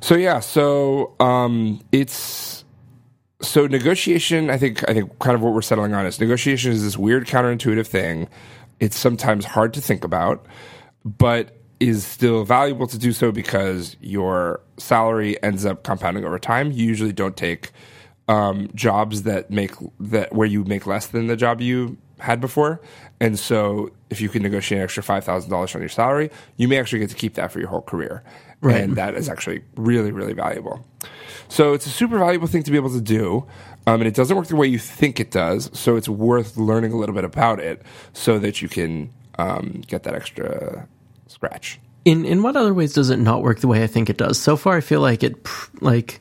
So 0.00 0.14
yeah. 0.16 0.40
So 0.40 1.14
um, 1.20 1.80
it's 1.92 2.64
so 3.40 3.66
negotiation. 3.66 4.50
I 4.50 4.58
think 4.58 4.88
I 4.88 4.94
think 4.94 5.18
kind 5.18 5.34
of 5.34 5.42
what 5.42 5.52
we're 5.52 5.62
settling 5.62 5.94
on 5.94 6.06
is 6.06 6.20
negotiation 6.20 6.72
is 6.72 6.82
this 6.82 6.96
weird 6.96 7.26
counterintuitive 7.26 7.86
thing. 7.86 8.28
It's 8.80 8.96
sometimes 8.96 9.44
hard 9.44 9.72
to 9.74 9.80
think 9.80 10.04
about, 10.04 10.46
but 11.04 11.56
is 11.78 12.04
still 12.04 12.44
valuable 12.44 12.86
to 12.86 12.98
do 12.98 13.12
so 13.12 13.30
because 13.30 13.96
your 14.00 14.60
salary 14.78 15.42
ends 15.42 15.66
up 15.66 15.82
compounding 15.82 16.24
over 16.24 16.38
time. 16.38 16.72
You 16.72 16.86
usually 16.86 17.12
don't 17.12 17.36
take 17.36 17.70
um, 18.28 18.70
jobs 18.74 19.22
that 19.22 19.50
make 19.50 19.72
that 20.00 20.34
where 20.34 20.46
you 20.46 20.64
make 20.64 20.86
less 20.86 21.08
than 21.08 21.26
the 21.26 21.36
job 21.36 21.60
you 21.60 21.96
had 22.18 22.40
before. 22.40 22.80
And 23.20 23.38
so, 23.38 23.90
if 24.10 24.20
you 24.20 24.28
can 24.28 24.42
negotiate 24.42 24.78
an 24.78 24.84
extra 24.84 25.02
five 25.02 25.24
thousand 25.24 25.50
dollars 25.50 25.74
on 25.74 25.80
your 25.82 25.88
salary, 25.88 26.30
you 26.56 26.68
may 26.68 26.78
actually 26.78 26.98
get 27.00 27.10
to 27.10 27.16
keep 27.16 27.34
that 27.34 27.50
for 27.52 27.58
your 27.60 27.68
whole 27.68 27.82
career, 27.82 28.22
Right. 28.60 28.80
and 28.82 28.96
that 28.96 29.14
is 29.14 29.28
actually 29.28 29.62
really, 29.76 30.12
really 30.12 30.32
valuable. 30.34 30.84
So 31.48 31.72
it's 31.74 31.86
a 31.86 31.90
super 31.90 32.18
valuable 32.18 32.46
thing 32.46 32.62
to 32.64 32.70
be 32.70 32.76
able 32.76 32.90
to 32.92 33.00
do, 33.00 33.46
um, 33.86 34.00
and 34.00 34.06
it 34.08 34.14
doesn't 34.14 34.36
work 34.36 34.46
the 34.48 34.56
way 34.56 34.66
you 34.66 34.78
think 34.78 35.18
it 35.20 35.30
does. 35.30 35.70
So 35.72 35.96
it's 35.96 36.08
worth 36.08 36.56
learning 36.56 36.92
a 36.92 36.96
little 36.96 37.14
bit 37.14 37.24
about 37.24 37.58
it 37.60 37.82
so 38.12 38.38
that 38.38 38.60
you 38.62 38.68
can 38.68 39.10
um, 39.38 39.82
get 39.86 40.02
that 40.04 40.14
extra 40.14 40.86
scratch. 41.26 41.78
In 42.04 42.24
in 42.24 42.42
what 42.42 42.56
other 42.56 42.72
ways 42.74 42.92
does 42.92 43.10
it 43.10 43.18
not 43.18 43.42
work 43.42 43.60
the 43.60 43.68
way 43.68 43.82
I 43.82 43.86
think 43.86 44.08
it 44.10 44.16
does? 44.16 44.38
So 44.38 44.56
far, 44.56 44.76
I 44.76 44.80
feel 44.80 45.00
like 45.00 45.22
it 45.22 45.42
pr- 45.42 45.70
like 45.80 46.20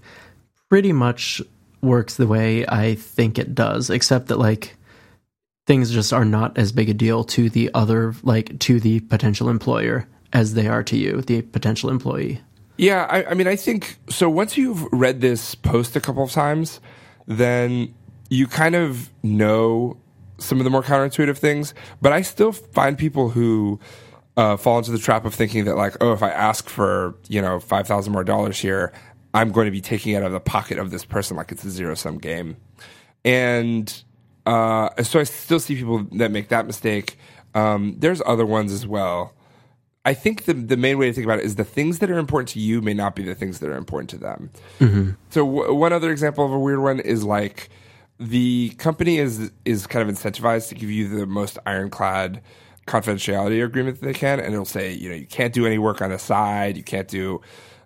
pretty 0.69 0.91
much 0.93 1.41
works 1.81 2.15
the 2.17 2.25
way 2.27 2.65
I 2.67 2.95
think 2.95 3.37
it 3.37 3.53
does, 3.53 3.89
except 3.91 4.27
that 4.27 4.39
like 4.39 4.75
things 5.65 5.91
just 5.91 6.13
are 6.13 6.25
not 6.25 6.57
as 6.57 6.72
big 6.72 6.89
a 6.89 6.93
deal 6.93 7.24
to 7.24 7.50
the 7.50 7.72
other 7.74 8.13
like 8.24 8.57
to 8.60 8.79
the 8.79 9.00
potential 9.01 9.50
employer 9.50 10.07
as 10.34 10.53
they 10.53 10.67
are 10.67 10.84
to 10.84 10.98
you, 10.98 11.22
the 11.22 11.41
potential 11.41 11.89
employee. 11.89 12.41
Yeah, 12.77 13.07
I, 13.10 13.31
I 13.31 13.34
mean, 13.36 13.48
I 13.48 13.55
think 13.55 13.98
so. 14.10 14.29
Once 14.29 14.57
you've 14.57 14.84
read 14.91 15.22
this 15.22 15.55
post 15.55 15.95
a 15.95 16.01
couple 16.01 16.24
of 16.24 16.31
times, 16.31 16.81
then 17.25 17.93
you 18.29 18.48
kind 18.48 18.75
of 18.75 19.10
know 19.24 19.98
some 20.38 20.60
of 20.60 20.65
the 20.65 20.69
more 20.69 20.84
counterintuitive 20.84 21.38
things. 21.38 21.74
But 22.01 22.12
I 22.12 22.22
still 22.22 22.51
find 22.51 22.98
people 22.98 23.29
who 23.29 23.79
uh, 24.36 24.57
fall 24.57 24.77
into 24.77 24.91
the 24.91 25.00
trap 25.00 25.24
of 25.24 25.34
thinking 25.34 25.63
that, 25.65 25.77
like, 25.77 25.95
oh, 26.01 26.12
if 26.12 26.22
I 26.22 26.31
ask 26.31 26.67
for 26.67 27.15
you 27.29 27.41
know 27.41 27.60
five 27.60 27.88
thousand 27.88 28.12
more 28.12 28.25
dollars 28.25 28.60
here, 28.60 28.91
I'm 29.34 29.51
going 29.51 29.65
to 29.65 29.72
be 29.72 29.81
taking 29.81 30.13
it 30.13 30.17
out 30.17 30.24
of 30.24 30.34
the 30.34 30.41
pocket 30.41 30.77
of 30.77 30.91
this 30.91 31.05
person 31.05 31.38
like 31.38 31.51
it's 31.53 31.63
a 31.63 31.72
zero 31.72 31.95
sum 31.95 32.17
game. 32.17 32.57
And 33.24 34.03
uh, 34.45 35.03
so 35.03 35.19
I 35.19 35.23
still 35.23 35.59
see 35.59 35.75
people 35.75 36.05
that 36.13 36.31
make 36.31 36.49
that 36.49 36.65
mistake. 36.67 37.17
Um, 37.53 37.95
there's 37.97 38.21
other 38.25 38.45
ones 38.45 38.71
as 38.71 38.85
well. 38.85 39.33
I 40.03 40.13
think 40.13 40.43
the 40.45 40.53
the 40.53 40.77
main 40.77 40.97
way 40.99 41.07
to 41.07 41.13
think 41.13 41.25
about 41.25 41.39
it 41.39 41.45
is 41.45 41.55
the 41.55 41.63
things 41.63 41.99
that 41.99 42.11
are 42.11 42.17
important 42.17 42.49
to 42.49 42.59
you 42.59 42.81
may 42.81 42.93
not 42.93 43.15
be 43.15 43.23
the 43.23 43.33
things 43.33 43.59
that 43.59 43.69
are 43.69 43.75
important 43.77 44.09
to 44.11 44.17
them. 44.17 44.51
So 45.31 45.45
w- 45.45 45.73
one 45.73 45.93
other 45.93 46.11
example 46.11 46.45
of 46.45 46.51
a 46.51 46.59
weird 46.59 46.79
one 46.79 46.99
is 46.99 47.23
like 47.23 47.69
the 48.19 48.69
company 48.77 49.17
is 49.17 49.51
is 49.65 49.87
kind 49.87 50.07
of 50.07 50.15
incentivized 50.15 50.69
to 50.69 50.75
give 50.75 50.91
you 50.91 51.07
the 51.07 51.25
most 51.25 51.57
ironclad 51.65 52.41
confidentiality 52.85 53.65
agreement 53.65 53.99
that 53.99 54.05
they 54.05 54.13
can, 54.13 54.39
and 54.39 54.53
it'll 54.53 54.63
say 54.63 54.93
you 54.93 55.09
know 55.09 55.15
you 55.15 55.25
can't 55.25 55.53
do 55.53 55.65
any 55.65 55.79
work 55.79 56.01
on 56.01 56.11
the 56.11 56.19
side, 56.19 56.77
you 56.77 56.83
can't 56.83 57.07
do 57.07 57.41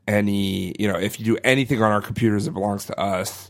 any 0.05 0.73
you 0.77 0.91
know 0.91 0.99
if 0.99 1.19
you 1.19 1.25
do 1.25 1.37
anything 1.45 1.81
on 1.81 1.89
our 1.89 2.01
computers, 2.01 2.47
it 2.47 2.51
belongs 2.51 2.85
to 2.85 2.99
us, 2.99 3.49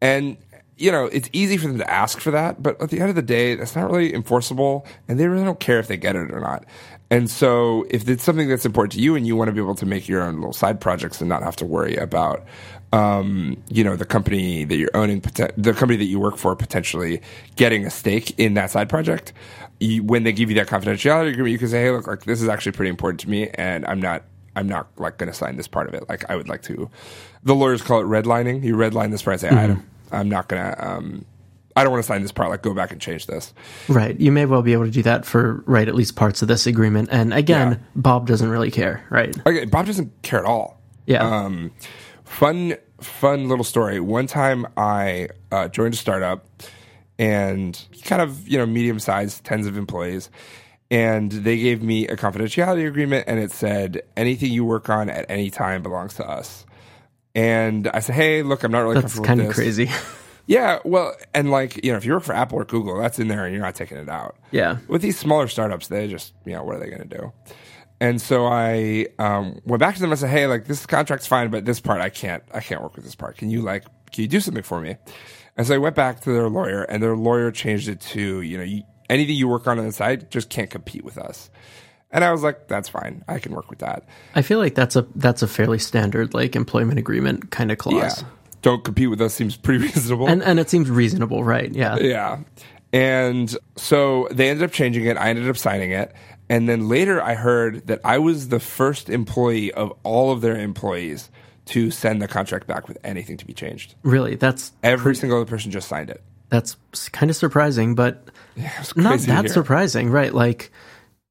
and 0.00 0.38
you 0.78 0.92
know, 0.92 1.06
it's 1.06 1.28
easy 1.32 1.56
for 1.56 1.66
them 1.66 1.78
to 1.78 1.90
ask 1.90 2.20
for 2.20 2.30
that, 2.30 2.62
but 2.62 2.80
at 2.80 2.90
the 2.90 3.00
end 3.00 3.10
of 3.10 3.16
the 3.16 3.22
day, 3.22 3.56
that's 3.56 3.74
not 3.74 3.90
really 3.90 4.14
enforceable, 4.14 4.86
and 5.08 5.18
they 5.18 5.26
really 5.26 5.44
don't 5.44 5.58
care 5.58 5.80
if 5.80 5.88
they 5.88 5.96
get 5.96 6.14
it 6.14 6.30
or 6.30 6.40
not. 6.40 6.64
And 7.10 7.28
so, 7.28 7.84
if 7.90 8.08
it's 8.08 8.22
something 8.22 8.48
that's 8.48 8.64
important 8.64 8.92
to 8.92 9.00
you, 9.00 9.16
and 9.16 9.26
you 9.26 9.34
want 9.34 9.48
to 9.48 9.52
be 9.52 9.60
able 9.60 9.74
to 9.74 9.86
make 9.86 10.08
your 10.08 10.22
own 10.22 10.36
little 10.36 10.52
side 10.52 10.80
projects 10.80 11.20
and 11.20 11.28
not 11.28 11.42
have 11.42 11.56
to 11.56 11.64
worry 11.64 11.96
about, 11.96 12.44
um, 12.92 13.60
you 13.68 13.82
know, 13.82 13.96
the 13.96 14.04
company 14.04 14.64
that 14.64 14.76
you're 14.76 14.94
owning, 14.94 15.20
the 15.20 15.74
company 15.74 15.96
that 15.96 16.04
you 16.04 16.20
work 16.20 16.36
for, 16.36 16.54
potentially 16.54 17.20
getting 17.56 17.84
a 17.84 17.90
stake 17.90 18.38
in 18.38 18.54
that 18.54 18.70
side 18.70 18.88
project, 18.88 19.32
you, 19.80 20.04
when 20.04 20.22
they 20.22 20.32
give 20.32 20.48
you 20.48 20.56
that 20.56 20.68
confidentiality 20.68 21.30
agreement, 21.30 21.52
you 21.52 21.58
can 21.58 21.68
say, 21.68 21.82
"Hey, 21.82 21.90
look, 21.90 22.06
like 22.06 22.24
this 22.24 22.40
is 22.40 22.48
actually 22.48 22.72
pretty 22.72 22.90
important 22.90 23.20
to 23.20 23.28
me, 23.30 23.48
and 23.54 23.84
I'm 23.86 24.00
not." 24.00 24.22
I'm 24.56 24.66
not 24.66 24.88
like 24.96 25.18
going 25.18 25.30
to 25.30 25.36
sign 25.36 25.56
this 25.56 25.68
part 25.68 25.86
of 25.86 25.94
it. 25.94 26.08
Like 26.08 26.28
I 26.28 26.34
would 26.34 26.48
like 26.48 26.62
to. 26.62 26.90
The 27.44 27.54
lawyers 27.54 27.80
call 27.80 28.00
it 28.00 28.06
redlining. 28.06 28.64
You 28.64 28.74
redline 28.74 29.12
this 29.12 29.22
part 29.22 29.34
and 29.34 29.40
say, 29.40 29.48
I 29.50 29.68
don't, 29.68 29.84
I'm 30.12 30.28
not 30.28 30.48
going 30.48 30.62
to. 30.62 30.88
Um, 30.88 31.24
I 31.76 31.84
don't 31.84 31.92
want 31.92 32.02
to 32.02 32.06
sign 32.08 32.22
this 32.22 32.32
part. 32.32 32.50
Like 32.50 32.62
go 32.62 32.74
back 32.74 32.90
and 32.90 33.00
change 33.00 33.26
this. 33.26 33.54
Right. 33.88 34.18
You 34.18 34.32
may 34.32 34.46
well 34.46 34.62
be 34.62 34.72
able 34.72 34.86
to 34.86 34.90
do 34.90 35.02
that 35.04 35.24
for 35.24 35.62
right 35.66 35.86
at 35.86 35.94
least 35.94 36.16
parts 36.16 36.42
of 36.42 36.48
this 36.48 36.66
agreement. 36.66 37.08
And 37.12 37.32
again, 37.32 37.72
Yeah. 37.72 37.78
Bob 37.94 38.26
doesn't 38.26 38.48
really 38.50 38.72
care, 38.72 39.04
right? 39.10 39.36
Okay, 39.46 39.64
Bob 39.64 39.86
doesn't 39.86 40.10
care 40.22 40.40
at 40.40 40.44
all. 40.44 40.80
Yeah. 41.06 41.22
Um, 41.22 41.70
fun, 42.24 42.74
fun 43.00 43.48
little 43.48 43.64
story. 43.64 44.00
One 44.00 44.26
time 44.26 44.66
I 44.76 45.28
uh, 45.52 45.68
joined 45.68 45.94
a 45.94 45.96
startup 45.96 46.44
and 47.18 47.80
kind 48.04 48.22
of, 48.22 48.48
you 48.48 48.58
know, 48.58 48.66
medium 48.66 48.98
sized, 48.98 49.44
tens 49.44 49.66
of 49.66 49.76
employees. 49.76 50.30
And 50.90 51.30
they 51.30 51.58
gave 51.58 51.82
me 51.82 52.08
a 52.08 52.16
confidentiality 52.16 52.88
agreement 52.88 53.24
and 53.28 53.38
it 53.38 53.52
said 53.52 54.02
anything 54.16 54.50
you 54.50 54.64
work 54.64 54.88
on 54.88 55.10
at 55.10 55.26
any 55.28 55.50
time 55.50 55.82
belongs 55.82 56.14
to 56.14 56.28
us. 56.28 56.64
And 57.34 57.88
I 57.88 58.00
said, 58.00 58.14
hey, 58.14 58.42
look, 58.42 58.64
I'm 58.64 58.72
not 58.72 58.80
really 58.80 58.94
That's 58.94 59.14
comfortable 59.14 59.26
kind 59.26 59.40
of 59.42 59.54
crazy. 59.54 59.90
Yeah, 60.48 60.78
well, 60.82 61.14
and 61.34 61.50
like, 61.50 61.84
you 61.84 61.92
know, 61.92 61.98
if 61.98 62.06
you 62.06 62.14
work 62.14 62.22
for 62.22 62.32
Apple 62.32 62.58
or 62.58 62.64
Google, 62.64 62.98
that's 62.98 63.18
in 63.18 63.28
there 63.28 63.44
and 63.44 63.54
you're 63.54 63.62
not 63.62 63.74
taking 63.74 63.98
it 63.98 64.08
out. 64.08 64.34
yeah. 64.50 64.78
With 64.88 65.02
these 65.02 65.18
smaller 65.18 65.46
startups, 65.46 65.88
they 65.88 66.08
just, 66.08 66.32
you 66.46 66.54
know, 66.54 66.64
what 66.64 66.76
are 66.76 66.78
they 66.78 66.88
going 66.88 67.06
to 67.06 67.18
do? 67.18 67.32
And 68.00 68.18
so 68.18 68.46
I 68.46 69.08
um, 69.18 69.60
went 69.66 69.80
back 69.80 69.96
to 69.96 70.00
them 70.00 70.10
and 70.10 70.18
said, 70.18 70.30
"Hey, 70.30 70.46
like 70.46 70.66
this 70.66 70.86
contract's 70.86 71.26
fine, 71.26 71.50
but 71.50 71.64
this 71.66 71.80
part 71.80 72.00
I 72.00 72.08
can't. 72.08 72.42
I 72.54 72.60
can't 72.60 72.80
work 72.80 72.96
with 72.96 73.04
this 73.04 73.14
part. 73.14 73.36
Can 73.36 73.50
you 73.50 73.60
like, 73.60 73.84
can 74.12 74.22
you 74.22 74.28
do 74.28 74.40
something 74.40 74.62
for 74.62 74.80
me?" 74.80 74.96
And 75.56 75.66
so 75.66 75.74
I 75.74 75.78
went 75.78 75.96
back 75.96 76.20
to 76.20 76.32
their 76.32 76.48
lawyer, 76.48 76.84
and 76.84 77.02
their 77.02 77.16
lawyer 77.16 77.50
changed 77.50 77.88
it 77.88 78.00
to, 78.00 78.40
you 78.40 78.56
know, 78.56 78.64
you, 78.64 78.84
anything 79.10 79.34
you 79.34 79.48
work 79.48 79.66
on 79.66 79.78
on 79.78 79.84
the 79.84 79.92
side 79.92 80.30
just 80.30 80.48
can't 80.48 80.70
compete 80.70 81.04
with 81.04 81.18
us. 81.18 81.50
And 82.10 82.24
I 82.24 82.32
was 82.32 82.42
like, 82.42 82.68
"That's 82.68 82.88
fine. 82.88 83.22
I 83.28 83.38
can 83.38 83.52
work 83.52 83.68
with 83.70 83.80
that." 83.80 84.04
I 84.34 84.42
feel 84.42 84.58
like 84.58 84.74
that's 84.74 84.96
a 84.96 85.06
that's 85.14 85.42
a 85.42 85.46
fairly 85.48 85.78
standard 85.78 86.32
like 86.34 86.56
employment 86.56 86.98
agreement 86.98 87.50
kind 87.50 87.70
of 87.70 87.76
Yeah, 87.86 88.00
clause. 88.00 88.24
don't 88.62 88.82
compete 88.82 89.10
with 89.10 89.20
us 89.20 89.34
seems 89.34 89.56
pretty 89.56 89.84
reasonable. 89.84 90.26
And 90.28 90.42
and 90.42 90.58
it 90.58 90.70
seems 90.70 90.88
reasonable, 90.90 91.44
right? 91.44 91.70
Yeah. 91.74 91.96
Yeah. 91.98 92.38
And 92.92 93.54
so 93.76 94.28
they 94.30 94.48
ended 94.48 94.64
up 94.64 94.72
changing 94.72 95.04
it. 95.04 95.16
I 95.18 95.28
ended 95.28 95.48
up 95.48 95.56
signing 95.58 95.90
it. 95.90 96.14
And 96.48 96.66
then 96.66 96.88
later 96.88 97.22
I 97.22 97.34
heard 97.34 97.86
that 97.88 98.00
I 98.04 98.16
was 98.18 98.48
the 98.48 98.58
first 98.60 99.10
employee 99.10 99.70
of 99.72 99.92
all 100.02 100.30
of 100.32 100.40
their 100.40 100.56
employees 100.58 101.30
to 101.66 101.90
send 101.90 102.22
the 102.22 102.28
contract 102.28 102.66
back 102.66 102.88
with 102.88 102.96
anything 103.04 103.36
to 103.36 103.44
be 103.44 103.52
changed. 103.52 103.94
Really, 104.02 104.36
that's 104.36 104.72
Every 104.82 105.14
single 105.14 105.38
other 105.38 105.50
person 105.50 105.70
just 105.70 105.88
signed 105.88 106.08
it. 106.08 106.22
that's 106.48 106.76
kind 107.12 107.28
of 107.28 107.36
surprising, 107.36 107.94
but 107.94 108.30
It's 108.56 108.96
not 108.96 109.18
that 109.20 109.50
surprising, 109.50 110.08
right? 110.08 110.32
Like 110.32 110.72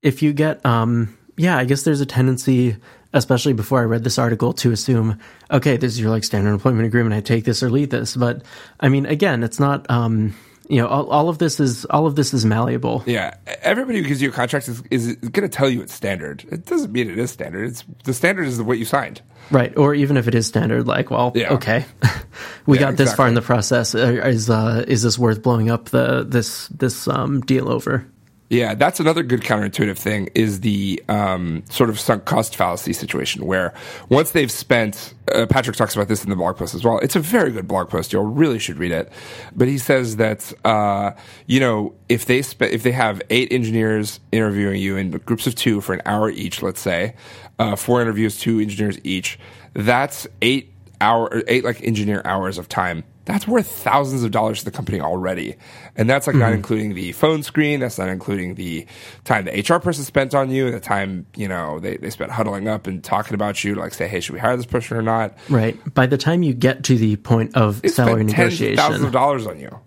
if 0.07 0.21
you 0.23 0.33
get 0.33 0.65
um 0.65 1.17
yeah, 1.37 1.57
I 1.57 1.65
guess 1.65 1.83
there's 1.83 2.01
a 2.01 2.05
tendency 2.05 2.77
especially 3.13 3.53
before 3.53 3.79
I 3.79 3.83
read 3.83 4.03
this 4.03 4.17
article 4.19 4.53
to 4.53 4.71
assume 4.71 5.19
okay, 5.51 5.77
this 5.77 5.93
is 5.93 5.99
your 5.99 6.09
like 6.09 6.23
standard 6.23 6.51
employment 6.53 6.85
agreement, 6.85 7.13
I 7.15 7.21
take 7.21 7.43
this 7.45 7.61
or 7.63 7.69
leave 7.69 7.89
this, 7.89 8.15
but 8.15 8.43
I 8.79 8.89
mean 8.89 9.05
again, 9.05 9.43
it's 9.43 9.59
not 9.59 9.89
um 9.89 10.33
you 10.69 10.81
know, 10.81 10.87
all, 10.87 11.09
all 11.09 11.29
of 11.29 11.37
this 11.37 11.59
is 11.61 11.85
all 11.85 12.05
of 12.07 12.15
this 12.15 12.33
is 12.33 12.43
malleable. 12.45 13.01
Yeah, 13.05 13.35
everybody 13.61 13.99
who 14.01 14.07
gives 14.07 14.21
you 14.21 14.29
a 14.29 14.33
contract 14.33 14.67
is, 14.67 14.83
is 14.91 15.15
going 15.15 15.49
to 15.49 15.57
tell 15.57 15.69
you 15.69 15.81
it's 15.81 15.93
standard. 15.93 16.43
It 16.51 16.65
doesn't 16.65 16.91
mean 16.91 17.09
it 17.09 17.17
is 17.17 17.31
standard. 17.31 17.69
It's 17.69 17.85
the 18.03 18.13
standard 18.13 18.47
is 18.47 18.61
what 18.61 18.77
you 18.77 18.83
signed. 18.83 19.21
Right. 19.49 19.71
Or 19.77 19.95
even 19.95 20.17
if 20.17 20.27
it 20.27 20.35
is 20.35 20.45
standard 20.45 20.85
like, 20.85 21.09
well, 21.09 21.31
Yeah. 21.35 21.53
okay. 21.53 21.85
we 22.65 22.77
Yeah, 22.77 22.87
got 22.87 22.97
this 22.97 23.13
far 23.13 23.29
in 23.29 23.33
the 23.33 23.41
process. 23.41 23.95
Is 23.95 24.49
uh 24.49 24.83
is 24.87 25.03
this 25.03 25.17
worth 25.17 25.41
blowing 25.41 25.69
up 25.69 25.85
the 25.85 26.25
this 26.27 26.67
this 26.67 27.07
um 27.07 27.39
deal 27.41 27.69
over? 27.71 28.05
Yeah, 28.49 28.75
that's 28.75 29.01
another 29.01 29.23
good 29.23 29.41
counterintuitive 29.41 29.97
thing 29.97 30.29
is 30.33 30.61
the 30.61 31.03
um, 31.09 31.63
sort 31.69 31.89
of 31.89 31.99
sunk 31.99 32.23
cost 32.23 32.55
fallacy 32.55 32.93
situation 32.93 33.45
where 33.45 33.73
once 34.07 34.31
they've 34.31 34.51
spent, 34.51 35.13
uh, 35.33 35.47
Patrick 35.47 35.75
talks 35.75 35.93
about 35.93 36.07
this 36.07 36.23
in 36.23 36.29
the 36.29 36.35
blog 36.37 36.55
post 36.55 36.73
as 36.73 36.81
well. 36.81 36.97
It's 36.99 37.17
a 37.17 37.19
very 37.19 37.51
good 37.51 37.67
blog 37.67 37.89
post. 37.89 38.13
You 38.13 38.19
all 38.19 38.25
really 38.25 38.57
should 38.57 38.77
read 38.77 38.93
it. 38.93 39.11
But 39.53 39.67
he 39.67 39.77
says 39.77 40.15
that 40.15 40.53
uh, 40.63 41.11
you 41.45 41.59
know 41.59 41.93
if 42.07 42.25
they 42.25 42.41
spe- 42.41 42.63
if 42.63 42.83
they 42.83 42.93
have 42.93 43.21
eight 43.29 43.51
engineers 43.51 44.21
interviewing 44.31 44.81
you 44.81 44.95
in 44.95 45.11
groups 45.11 45.45
of 45.45 45.55
two 45.55 45.81
for 45.81 45.93
an 45.93 46.01
hour 46.05 46.29
each, 46.29 46.61
let's 46.61 46.79
say, 46.79 47.15
uh, 47.59 47.75
four 47.75 48.01
interviews, 48.01 48.39
two 48.39 48.61
engineers 48.61 48.97
each, 49.03 49.37
that's 49.73 50.25
eight 50.41 50.73
hour 51.01 51.43
eight 51.47 51.65
like 51.65 51.83
engineer 51.83 52.21
hours 52.23 52.57
of 52.57 52.69
time 52.69 53.03
that's 53.27 53.47
worth 53.47 53.67
thousands 53.67 54.23
of 54.23 54.31
dollars 54.31 54.59
to 54.59 54.65
the 54.65 54.71
company 54.71 54.99
already. 55.01 55.55
And 55.95 56.09
that's 56.09 56.25
like 56.27 56.35
not 56.35 56.45
Mm-hmm. 56.47 56.53
including 56.55 56.93
the 56.95 57.11
phone 57.11 57.43
screen. 57.43 57.79
That's 57.81 57.99
not 57.99 58.07
including 58.09 58.55
the 58.55 58.87
time 59.25 59.45
the 59.45 59.51
HR 59.51 59.79
person 59.79 60.03
spent 60.05 60.33
on 60.33 60.49
you, 60.49 60.71
the 60.71 60.79
time, 60.79 61.27
you 61.35 61.47
know, 61.47 61.79
they, 61.79 61.97
they 61.97 62.09
spent 62.09 62.31
huddling 62.31 62.67
up 62.67 62.87
and 62.87 63.03
talking 63.03 63.35
about 63.35 63.63
you 63.63 63.75
to 63.75 63.79
like 63.79 63.93
say, 63.93 64.07
hey, 64.07 64.21
should 64.21 64.33
we 64.33 64.39
hire 64.39 64.55
this 64.57 64.65
person 64.65 64.97
or 64.97 65.01
not? 65.01 65.37
Right. 65.49 65.77
By 65.93 66.07
the 66.07 66.17
time 66.17 66.41
you 66.41 66.53
get 66.53 66.83
to 66.85 66.97
the 66.97 67.17
point 67.17 67.55
of 67.55 67.81
They 67.81 67.89
salary 67.89 68.21
spent 68.21 68.29
of 68.29 68.35
thousands 68.37 68.59
negotiation, 68.69 69.05
of 69.05 69.11
dollars 69.11 69.45
on 69.45 69.59
you. 69.59 69.77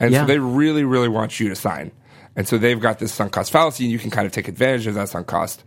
And 0.00 0.10
Yeah. 0.12 0.22
so 0.22 0.26
they 0.26 0.38
really, 0.38 0.84
really 0.84 1.08
want 1.08 1.38
you 1.40 1.48
to 1.48 1.54
sign. 1.56 1.92
And 2.36 2.46
so 2.46 2.58
they've 2.58 2.80
got 2.80 2.98
this 2.98 3.12
sunk 3.12 3.32
cost 3.32 3.50
fallacy, 3.50 3.84
and 3.84 3.92
you 3.92 3.98
can 3.98 4.10
kind 4.10 4.26
of 4.26 4.32
take 4.32 4.46
advantage 4.48 4.86
of 4.86 4.94
that 4.94 5.08
sunk 5.08 5.26
cost 5.26 5.62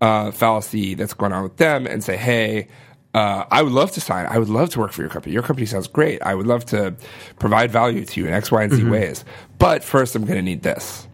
uh, 0.00 0.30
fallacy 0.30 0.94
that's 0.94 1.14
going 1.14 1.32
on 1.32 1.42
with 1.42 1.56
them 1.56 1.86
and 1.86 2.02
say, 2.04 2.16
hey, 2.16 2.68
uh, 3.14 3.44
I 3.50 3.62
would 3.62 3.72
love 3.72 3.90
to 3.92 4.00
sign. 4.00 4.26
I 4.26 4.38
would 4.38 4.48
love 4.48 4.70
to 4.70 4.78
work 4.80 4.92
for 4.92 5.00
your 5.02 5.10
company. 5.10 5.32
Your 5.32 5.42
company 5.42 5.66
sounds 5.66 5.88
great. 5.88 6.22
I 6.22 6.34
would 6.34 6.46
love 6.46 6.64
to 6.66 6.94
provide 7.38 7.70
value 7.70 8.04
to 8.04 8.20
you 8.20 8.26
in 8.26 8.32
X, 8.34 8.50
Y, 8.52 8.62
and 8.62 8.72
Z 8.72 8.80
Mm-hmm. 8.82 8.90
ways. 8.90 9.24
But 9.58 9.82
first, 9.82 10.14
I'm 10.14 10.24
going 10.24 10.36
to 10.36 10.42
need 10.42 10.62
this. 10.62 11.08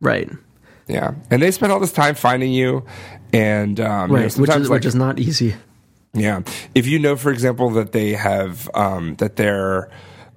right. 0.00 0.28
Yeah. 0.86 1.14
And 1.30 1.40
they 1.40 1.50
spend 1.50 1.72
all 1.72 1.80
this 1.80 1.92
time 1.92 2.14
finding 2.14 2.52
you. 2.52 2.84
And 3.32 3.80
um, 3.80 4.10
you 4.10 4.16
know, 4.16 4.22
Right. 4.24 4.36
which 4.36 4.50
is 4.50 4.68
like, 4.68 4.78
which 4.80 4.84
is 4.86 4.94
not 4.94 5.18
easy. 5.18 5.54
yeah. 6.12 6.42
If 6.74 6.86
you 6.86 6.98
know, 6.98 7.16
for 7.16 7.30
example, 7.32 7.70
that 7.70 7.92
they 7.92 8.12
have 8.12 8.68
um, 8.74 9.14
that 9.16 9.36
their 9.36 9.90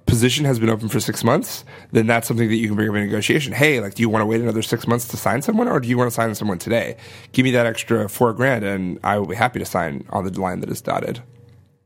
position 0.08 0.44
has 0.46 0.58
been 0.58 0.70
open 0.70 0.88
for 0.88 0.98
six 0.98 1.22
months, 1.22 1.64
then 1.92 2.06
that's 2.06 2.26
something 2.26 2.48
that 2.48 2.56
you 2.56 2.66
can 2.66 2.76
bring 2.76 2.88
up 2.88 2.96
in 2.96 3.04
negotiation. 3.04 3.52
Hey, 3.52 3.80
like, 3.80 3.94
do 3.94 4.02
you 4.02 4.08
want 4.08 4.22
to 4.22 4.26
wait 4.26 4.40
another 4.40 4.62
six 4.62 4.86
months 4.86 5.06
to 5.08 5.16
sign 5.16 5.42
someone, 5.42 5.68
or 5.68 5.78
do 5.78 5.88
you 5.88 5.96
want 5.96 6.10
to 6.10 6.14
sign 6.14 6.34
someone 6.34 6.58
today? 6.58 6.96
Give 7.32 7.44
me 7.44 7.52
that 7.52 7.66
extra 7.66 8.08
four 8.08 8.32
grand, 8.32 8.64
and 8.64 8.98
I 9.04 9.18
will 9.18 9.26
be 9.26 9.36
happy 9.36 9.58
to 9.60 9.64
sign 9.64 10.04
on 10.10 10.24
the 10.24 10.40
line 10.40 10.60
that 10.60 10.70
is 10.70 10.80
dotted. 10.80 11.22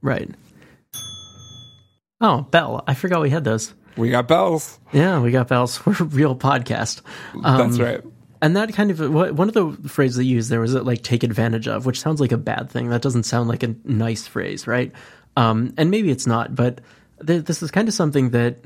Right. 0.01 0.31
Oh, 2.21 2.43
bell. 2.51 2.85
I 2.87 2.95
forgot 2.95 3.21
we 3.21 3.31
had 3.31 3.45
those. 3.45 3.75
We 3.97 4.11
got 4.11 4.29
bells. 4.29 4.79
Yeah, 4.93 5.21
we 5.21 5.31
got 5.33 5.49
bells. 5.49 5.85
We're 5.87 5.97
a 6.01 6.05
real 6.05 6.37
podcast. 6.37 7.03
Um, 7.43 7.59
That's 7.59 7.79
right. 7.79 8.01
And 8.41 8.57
that 8.57 8.73
kind 8.73 8.91
of 8.91 9.13
one 9.13 9.49
of 9.49 9.55
the 9.55 9.89
phrases 9.89 10.17
they 10.17 10.25
used 10.25 10.51
there 10.51 10.59
was 10.59 10.75
it 10.75 10.85
like 10.85 11.03
take 11.03 11.23
advantage 11.23 11.69
of, 11.69 11.87
which 11.87 12.01
sounds 12.01 12.21
like 12.21 12.33
a 12.33 12.37
bad 12.37 12.71
thing. 12.71 12.89
That 12.89 13.01
doesn't 13.01 13.23
sound 13.23 13.49
like 13.49 13.63
a 13.63 13.77
nice 13.85 14.27
phrase, 14.27 14.67
right? 14.67 14.93
Um, 15.37 15.73
and 15.77 15.93
maybe 15.93 16.11
it's 16.11 16.27
not, 16.27 16.55
but 16.55 16.81
th- 17.27 17.45
this 17.45 17.63
is 17.63 17.71
kind 17.71 17.89
of 17.89 17.95
something 17.95 18.31
that 18.31 18.59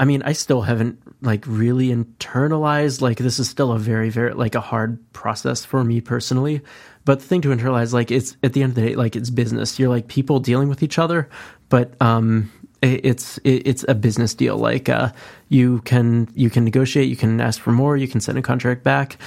I 0.00 0.04
mean, 0.04 0.22
I 0.24 0.32
still 0.32 0.62
haven't 0.62 0.98
like 1.22 1.44
really 1.46 1.88
internalized. 1.88 3.00
Like 3.00 3.18
this 3.18 3.38
is 3.38 3.48
still 3.48 3.72
a 3.72 3.78
very, 3.78 4.10
very 4.10 4.34
like 4.34 4.54
a 4.56 4.60
hard 4.60 4.98
process 5.12 5.64
for 5.64 5.84
me 5.84 6.00
personally. 6.00 6.60
But 7.04 7.20
the 7.20 7.26
thing 7.26 7.40
to 7.42 7.48
internalize, 7.50 7.92
like 7.92 8.10
it's 8.10 8.36
at 8.42 8.52
the 8.52 8.62
end 8.62 8.70
of 8.70 8.76
the 8.76 8.82
day, 8.88 8.94
like 8.96 9.14
it's 9.16 9.30
business. 9.30 9.78
You're 9.78 9.90
like 9.90 10.08
people 10.08 10.40
dealing 10.40 10.68
with 10.68 10.82
each 10.82 10.98
other, 10.98 11.28
but 11.68 11.94
um, 12.00 12.50
it- 12.80 13.04
it's 13.04 13.38
it, 13.38 13.62
it's 13.66 13.84
a 13.88 13.94
business 13.94 14.34
deal. 14.34 14.56
Like 14.56 14.88
uh, 14.88 15.10
you 15.48 15.80
can 15.82 16.28
you 16.34 16.50
can 16.50 16.64
negotiate, 16.64 17.08
you 17.08 17.16
can 17.16 17.40
ask 17.40 17.60
for 17.60 17.70
more, 17.72 17.96
you 17.96 18.08
can 18.08 18.20
send 18.20 18.38
a 18.38 18.42
contract 18.42 18.82
back, 18.82 19.18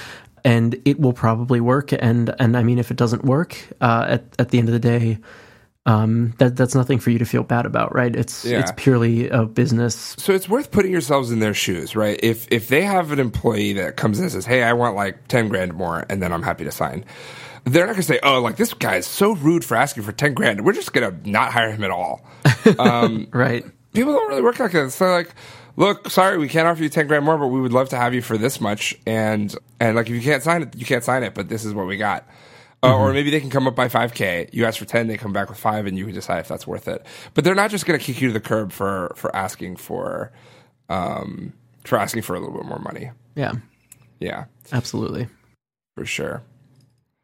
and 0.44 0.76
it 0.84 1.00
will 1.00 1.12
probably 1.14 1.60
work. 1.60 1.92
And 1.92 2.34
and 2.38 2.56
I 2.56 2.62
mean, 2.62 2.78
if 2.78 2.90
it 2.90 2.96
doesn't 2.98 3.24
work, 3.24 3.56
uh, 3.80 4.06
at 4.08 4.24
at 4.38 4.48
the 4.50 4.58
end 4.58 4.68
of 4.68 4.72
the 4.72 4.78
day, 4.80 5.18
um, 5.86 6.34
that 6.38 6.56
that's 6.56 6.74
nothing 6.74 6.98
for 6.98 7.10
you 7.10 7.18
to 7.18 7.24
feel 7.24 7.42
bad 7.44 7.64
about, 7.64 7.94
right? 7.94 8.14
It's 8.14 8.44
Yeah. 8.44 8.60
it's 8.60 8.72
purely 8.76 9.28
a 9.30 9.44
business. 9.46 10.14
So 10.18 10.32
it's 10.34 10.48
worth 10.48 10.70
putting 10.70 10.92
yourselves 10.92 11.30
in 11.30 11.38
their 11.38 11.54
shoes, 11.54 11.96
right? 11.96 12.18
If 12.22 12.46
if 12.50 12.68
they 12.68 12.82
have 12.82 13.12
an 13.12 13.18
employee 13.20 13.72
that 13.74 13.96
comes 13.96 14.18
in 14.18 14.24
and 14.24 14.32
says, 14.32 14.44
"Hey, 14.44 14.62
I 14.62 14.72
want 14.74 14.96
like 14.96 15.28
ten 15.28 15.48
grand 15.48 15.72
more," 15.74 16.04
and 16.10 16.20
then 16.22 16.32
I'm 16.32 16.42
happy 16.42 16.64
to 16.64 16.72
sign. 16.72 17.04
They're 17.64 17.86
not 17.86 17.92
going 17.94 18.02
to 18.02 18.06
say, 18.06 18.20
"Oh, 18.22 18.40
like 18.42 18.56
this 18.56 18.74
guy 18.74 18.96
is 18.96 19.06
so 19.06 19.34
rude 19.36 19.64
for 19.64 19.76
asking 19.76 20.02
for 20.02 20.12
ten 20.12 20.34
grand. 20.34 20.64
We're 20.64 20.72
just 20.72 20.92
going 20.92 21.10
to 21.22 21.28
not 21.30 21.52
hire 21.52 21.70
him 21.70 21.82
at 21.84 21.90
all." 21.90 22.24
Right. 23.32 23.64
people 23.92 24.12
don't 24.12 24.28
really 24.28 24.42
work 24.42 24.58
like 24.58 24.72
that. 24.72 24.90
So 24.90 25.06
like, 25.10 25.30
look, 25.76 26.10
sorry, 26.10 26.38
we 26.38 26.48
can't 26.48 26.66
offer 26.66 26.82
you 26.82 26.88
ten 26.88 27.06
grand 27.06 27.24
more, 27.24 27.38
but 27.38 27.48
we 27.48 27.60
would 27.60 27.72
love 27.72 27.88
to 27.90 27.96
have 27.96 28.12
you 28.14 28.22
for 28.22 28.36
this 28.36 28.60
much. 28.60 28.94
And 29.06 29.54
and 29.80 29.96
like, 29.96 30.08
if 30.08 30.14
you 30.14 30.20
can't 30.22 30.42
sign 30.42 30.62
it, 30.62 30.76
you 30.76 30.84
can't 30.86 31.04
sign 31.04 31.22
it. 31.22 31.34
But 31.34 31.48
this 31.48 31.64
is 31.64 31.74
what 31.74 31.86
we 31.86 31.96
got. 31.96 32.24
Uh, 32.82 32.96
or 32.96 33.12
maybe 33.12 33.30
they 33.30 33.40
can 33.40 33.50
come 33.50 33.66
up 33.66 33.74
by 33.74 33.88
five 33.88 34.14
k. 34.14 34.48
You 34.52 34.64
ask 34.64 34.78
for 34.78 34.84
ten, 34.84 35.06
they 35.08 35.16
come 35.16 35.32
back 35.32 35.48
with 35.48 35.58
five, 35.58 35.86
and 35.86 35.96
you 35.98 36.04
can 36.04 36.14
decide 36.14 36.40
if 36.40 36.48
that's 36.48 36.66
worth 36.66 36.88
it. 36.88 37.04
But 37.34 37.44
they're 37.44 37.54
not 37.54 37.70
just 37.70 37.86
going 37.86 37.98
to 37.98 38.04
kick 38.04 38.20
you 38.20 38.28
to 38.28 38.32
the 38.34 38.40
curb 38.40 38.70
for 38.72 39.12
for 39.16 39.34
asking 39.34 39.76
for 39.76 40.32
um 40.88 41.52
for 41.84 41.98
asking 41.98 42.22
for 42.22 42.36
a 42.36 42.40
little 42.40 42.54
bit 42.54 42.66
more 42.66 42.78
money. 42.78 43.10
Yeah. 43.34 43.52
Yeah, 44.18 44.44
Absolutely. 44.72 45.28
for 45.94 46.06
sure. 46.06 46.42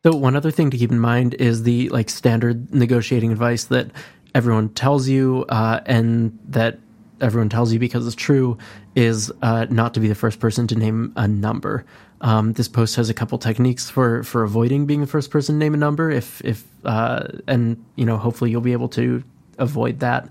So 0.04 0.14
one 0.14 0.36
other 0.36 0.50
thing 0.50 0.70
to 0.70 0.76
keep 0.76 0.90
in 0.90 0.98
mind 0.98 1.34
is 1.34 1.62
the 1.62 1.88
like 1.90 2.10
standard 2.10 2.74
negotiating 2.74 3.32
advice 3.32 3.64
that 3.64 3.90
everyone 4.34 4.68
tells 4.70 5.08
you, 5.08 5.44
uh, 5.48 5.80
and 5.86 6.38
that 6.48 6.78
everyone 7.20 7.48
tells 7.48 7.72
you 7.72 7.78
because 7.78 8.06
it's 8.06 8.16
true, 8.16 8.58
is 8.94 9.32
uh, 9.42 9.66
not 9.70 9.94
to 9.94 10.00
be 10.00 10.08
the 10.08 10.14
first 10.14 10.40
person 10.40 10.66
to 10.66 10.74
name 10.74 11.12
a 11.16 11.28
number. 11.28 11.84
Um, 12.22 12.52
this 12.52 12.68
post 12.68 12.96
has 12.96 13.10
a 13.10 13.14
couple 13.14 13.36
techniques 13.38 13.90
for 13.90 14.22
for 14.22 14.42
avoiding 14.44 14.86
being 14.86 15.00
the 15.00 15.06
first 15.06 15.30
person 15.30 15.56
to 15.56 15.58
name 15.58 15.74
a 15.74 15.76
number. 15.76 16.10
If 16.10 16.40
if 16.44 16.64
uh, 16.84 17.26
and 17.48 17.84
you 17.96 18.04
know 18.04 18.16
hopefully 18.16 18.50
you'll 18.50 18.60
be 18.60 18.72
able 18.72 18.88
to 18.90 19.22
avoid 19.58 20.00
that. 20.00 20.28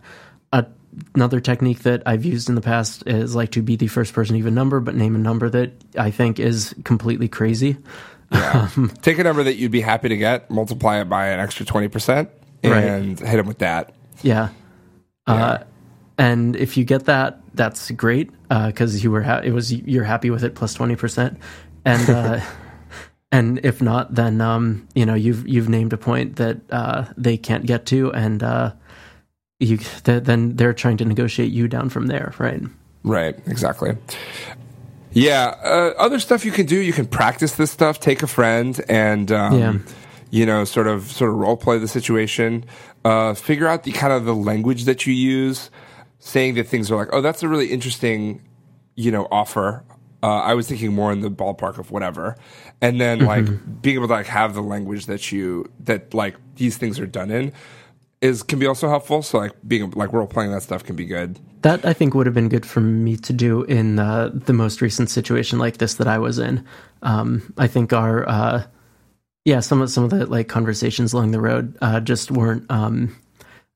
Uh, 0.54 0.64
another 1.16 1.40
technique 1.42 1.80
that 1.80 2.04
I've 2.06 2.24
used 2.26 2.50
in 2.50 2.56
the 2.56 2.62
past 2.62 3.04
is 3.08 3.36
like 3.36 3.52
to 3.52 3.62
be 3.62 3.76
the 3.76 3.88
first 3.88 4.14
person 4.14 4.34
to 4.34 4.40
give 4.40 4.48
a 4.48 4.52
number, 4.52 4.80
but 4.80 4.96
name 4.96 5.16
a 5.16 5.20
number 5.20 5.50
that 5.50 5.72
I 5.98 6.12
think 6.12 6.40
is 6.40 6.74
completely 6.86 7.28
crazy. 7.28 7.78
Yeah. 8.32 8.70
Take 9.02 9.20
a 9.20 9.24
number 9.24 9.44
that 9.44 9.56
you'd 9.56 9.72
be 9.72 9.82
happy 9.82 10.08
to 10.10 10.18
get, 10.18 10.50
multiply 10.50 11.02
it 11.02 11.06
by 11.10 11.28
an 11.28 11.40
extra 11.42 11.66
twenty 11.66 11.90
percent, 11.90 12.30
Right. 12.64 12.84
and 12.86 13.20
hit 13.20 13.36
them 13.38 13.48
with 13.48 13.58
that. 13.60 13.94
Yeah. 14.22 14.50
Uh, 15.28 15.60
and 16.18 16.56
if 16.56 16.78
you 16.78 16.84
get 16.86 17.06
that, 17.06 17.42
that's 17.54 17.92
great 17.92 18.30
because 18.50 19.04
you 19.04 19.12
were 19.12 19.22
ha- 19.24 19.42
it 19.44 19.52
was 19.52 19.74
you're 19.74 20.04
happy 20.06 20.30
with 20.30 20.44
it 20.46 20.56
plus 20.56 20.74
twenty 20.74 20.96
percent, 20.96 21.38
and 21.86 22.10
uh, 22.10 22.40
and 23.32 23.60
if 23.64 23.82
not, 23.82 24.14
then 24.16 24.42
um, 24.42 24.88
you 24.96 25.06
know 25.06 25.14
you've 25.16 25.48
you've 25.48 25.70
named 25.70 25.94
a 25.94 25.98
point 25.98 26.36
that 26.38 26.58
uh, 26.72 27.06
they 27.18 27.38
can't 27.38 27.66
get 27.66 27.86
to, 27.88 28.12
and 28.14 28.44
uh, 28.44 28.74
you 29.60 29.78
th- 29.78 30.24
then 30.24 30.56
they're 30.56 30.74
trying 30.74 30.98
to 30.98 31.06
negotiate 31.06 31.52
you 31.52 31.68
down 31.68 31.90
from 31.90 32.08
there, 32.08 32.34
right? 32.40 32.62
Right, 33.04 33.36
exactly. 33.48 33.98
Yeah, 35.14 35.56
uh, 35.64 35.94
other 35.98 36.20
stuff 36.20 36.46
you 36.46 36.52
can 36.52 36.66
do. 36.66 36.78
You 36.78 36.94
can 36.94 37.06
practice 37.06 37.54
this 37.56 37.72
stuff. 37.72 38.00
Take 38.00 38.24
a 38.24 38.28
friend 38.28 38.80
and 38.88 39.32
um, 39.32 39.60
Yeah. 39.60 39.74
you 40.30 40.46
know, 40.46 40.64
sort 40.64 40.88
of 40.88 41.12
sort 41.12 41.32
of 41.32 41.36
role 41.38 41.58
play 41.58 41.78
the 41.80 41.88
situation. 41.88 42.64
Uh, 43.04 43.34
figure 43.34 43.68
out 43.68 43.84
the 43.84 43.92
kind 43.92 44.14
of 44.14 44.26
the 44.26 44.36
language 44.36 44.86
that 44.86 45.06
you 45.08 45.14
use, 45.14 45.70
saying 46.20 46.54
that 46.54 46.68
things 46.68 46.90
are 46.92 46.96
like, 46.96 47.10
oh, 47.12 47.20
that's 47.20 47.42
a 47.44 47.48
really 47.50 47.72
interesting, 47.72 48.42
you 48.96 49.12
know, 49.12 49.28
offer. 49.32 49.84
Uh, 50.24 50.40
I 50.42 50.54
was 50.54 50.68
thinking 50.68 50.94
more 50.94 51.12
in 51.12 51.22
the 51.22 51.32
ballpark 51.32 51.78
of 51.78 51.92
whatever, 51.92 52.38
and 52.80 53.02
then 53.02 53.26
like 53.26 53.46
being 53.82 53.96
able 53.96 54.08
to 54.08 54.14
like 54.14 54.28
have 54.28 54.54
the 54.54 54.62
language 54.62 55.08
that 55.08 55.32
you 55.32 55.72
that 55.82 56.14
like 56.14 56.36
these 56.56 56.78
things 56.78 57.00
are 57.00 57.08
done 57.08 57.32
in 57.32 57.54
is 58.22 58.44
can 58.44 58.60
be 58.60 58.68
also 58.68 58.88
helpful. 58.88 59.24
So 59.24 59.40
like 59.40 59.54
being 59.68 59.90
like 59.92 60.14
role 60.14 60.28
playing 60.28 60.52
that 60.52 60.62
stuff 60.62 60.84
can 60.84 60.96
be 60.96 61.06
good. 61.06 61.40
That 61.64 61.86
I 61.86 61.94
think 61.94 62.14
would 62.14 62.28
have 62.28 62.36
been 62.36 62.50
good 62.50 62.66
for 62.66 62.80
me 62.80 63.18
to 63.18 63.34
do 63.34 63.64
in 63.64 64.00
uh, 64.00 64.30
the 64.34 64.54
most 64.54 64.82
recent 64.82 65.10
situation 65.10 65.60
like 65.60 65.78
this 65.78 65.96
that 65.96 66.08
I 66.08 66.20
was 66.20 66.40
in. 66.40 66.66
Um, 67.02 67.54
I 67.58 67.68
think 67.68 67.92
our 67.94 68.28
uh, 68.30 68.64
yeah 69.44 69.60
some 69.60 69.82
of 69.82 69.90
some 69.90 70.04
of 70.04 70.12
the 70.12 70.28
like 70.28 70.48
conversations 70.48 71.14
along 71.14 71.32
the 71.32 71.42
road 71.42 71.78
uh, 71.82 72.00
just 72.00 72.32
weren't. 72.32 72.70
Um, 72.70 73.16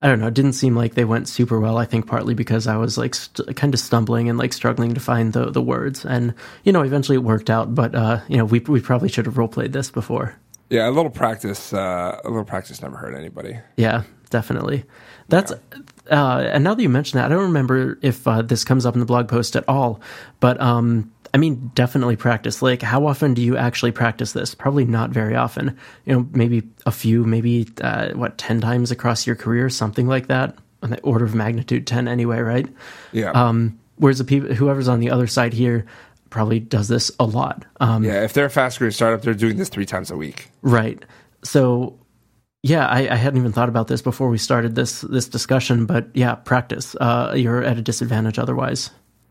I 0.05 0.07
don't 0.07 0.19
know. 0.19 0.27
It 0.27 0.35
didn't 0.35 0.53
seem 0.53 0.75
like 0.75 0.93
they 0.93 1.03
went 1.03 1.27
super 1.27 1.59
well. 1.59 1.79
I 1.79 1.85
think 1.85 2.05
partly 2.05 2.35
because 2.35 2.67
I 2.67 2.77
was 2.77 2.95
like 2.95 3.15
st- 3.15 3.55
kind 3.55 3.73
of 3.73 3.79
stumbling 3.79 4.29
and 4.29 4.37
like 4.37 4.53
struggling 4.53 4.93
to 4.93 4.99
find 4.99 5.33
the 5.33 5.49
the 5.49 5.63
words, 5.63 6.05
and 6.05 6.35
you 6.63 6.71
know, 6.71 6.83
eventually 6.83 7.15
it 7.15 7.23
worked 7.23 7.49
out. 7.49 7.73
But 7.73 7.95
uh, 7.95 8.19
you 8.27 8.37
know, 8.37 8.45
we 8.45 8.59
we 8.59 8.81
probably 8.81 9.09
should 9.09 9.25
have 9.25 9.39
role 9.39 9.47
played 9.47 9.73
this 9.73 9.89
before. 9.89 10.35
Yeah, 10.69 10.87
a 10.87 10.91
little 10.91 11.09
practice. 11.09 11.73
Uh, 11.73 12.21
a 12.23 12.29
little 12.29 12.45
practice 12.45 12.83
never 12.83 12.97
hurt 12.97 13.15
anybody. 13.15 13.57
Yeah, 13.77 14.03
definitely. 14.29 14.83
That's 15.27 15.53
uh, 16.11 16.49
and 16.51 16.63
now 16.63 16.75
that 16.75 16.83
you 16.83 16.89
mention 16.89 17.17
that, 17.17 17.25
I 17.25 17.29
don't 17.29 17.45
remember 17.45 17.97
if 18.03 18.27
uh, 18.27 18.43
this 18.43 18.63
comes 18.63 18.85
up 18.85 18.93
in 18.93 18.99
the 18.99 19.07
blog 19.07 19.27
post 19.27 19.55
at 19.55 19.63
all. 19.67 20.01
But 20.39 20.61
um, 20.61 21.11
I 21.35 21.37
mean, 21.37 21.69
definitely 21.75 22.15
practice. 22.15 22.61
Like, 22.61 22.81
how 22.81 23.07
often 23.07 23.33
do 23.33 23.41
you 23.41 23.57
actually 23.57 23.91
practice 23.91 24.31
this? 24.31 24.55
Probably 24.55 24.85
not 24.85 25.09
very 25.09 25.35
often. 25.35 25.77
You 26.05 26.13
know, 26.13 26.29
maybe 26.31 26.63
a 26.85 26.93
few, 26.93 27.25
maybe 27.25 27.67
uh, 27.81 28.11
what 28.13 28.37
ten 28.37 28.61
times 28.61 28.89
across 28.89 29.27
your 29.27 29.35
career, 29.35 29.69
something 29.69 30.07
like 30.07 30.27
that. 30.27 30.55
On 30.81 30.91
the 30.91 31.01
order 31.01 31.25
of 31.25 31.35
magnitude 31.35 31.87
ten, 31.87 32.07
anyway, 32.07 32.39
right? 32.39 32.73
Yeah. 33.11 33.31
Um, 33.31 33.77
whereas 33.97 34.19
the 34.19 34.23
people, 34.23 34.53
whoever's 34.53 34.87
on 34.87 35.01
the 35.01 35.09
other 35.09 35.27
side 35.27 35.51
here, 35.51 35.85
probably 36.29 36.61
does 36.61 36.87
this 36.87 37.11
a 37.19 37.25
lot. 37.25 37.65
Um, 37.81 38.05
yeah. 38.05 38.23
If 38.23 38.31
they're 38.31 38.45
a 38.45 38.49
fast 38.49 38.79
growing 38.79 38.91
startup, 38.91 39.21
they're 39.21 39.33
doing 39.33 39.57
this 39.57 39.67
three 39.67 39.85
times 39.85 40.11
a 40.11 40.15
week. 40.15 40.51
Right. 40.61 41.03
So, 41.43 41.99
yeah, 42.63 42.87
I, 42.87 43.09
I 43.09 43.15
hadn't 43.15 43.39
even 43.39 43.51
thought 43.51 43.67
about 43.67 43.89
this 43.89 44.01
before 44.01 44.29
we 44.29 44.37
started 44.37 44.75
this 44.75 45.01
this 45.01 45.27
discussion, 45.27 45.85
but 45.85 46.07
yeah, 46.13 46.35
practice. 46.35 46.95
Uh, 46.95 47.33
you're 47.35 47.61
at 47.61 47.77
a 47.77 47.81
disadvantage 47.81 48.39
otherwise. 48.39 48.89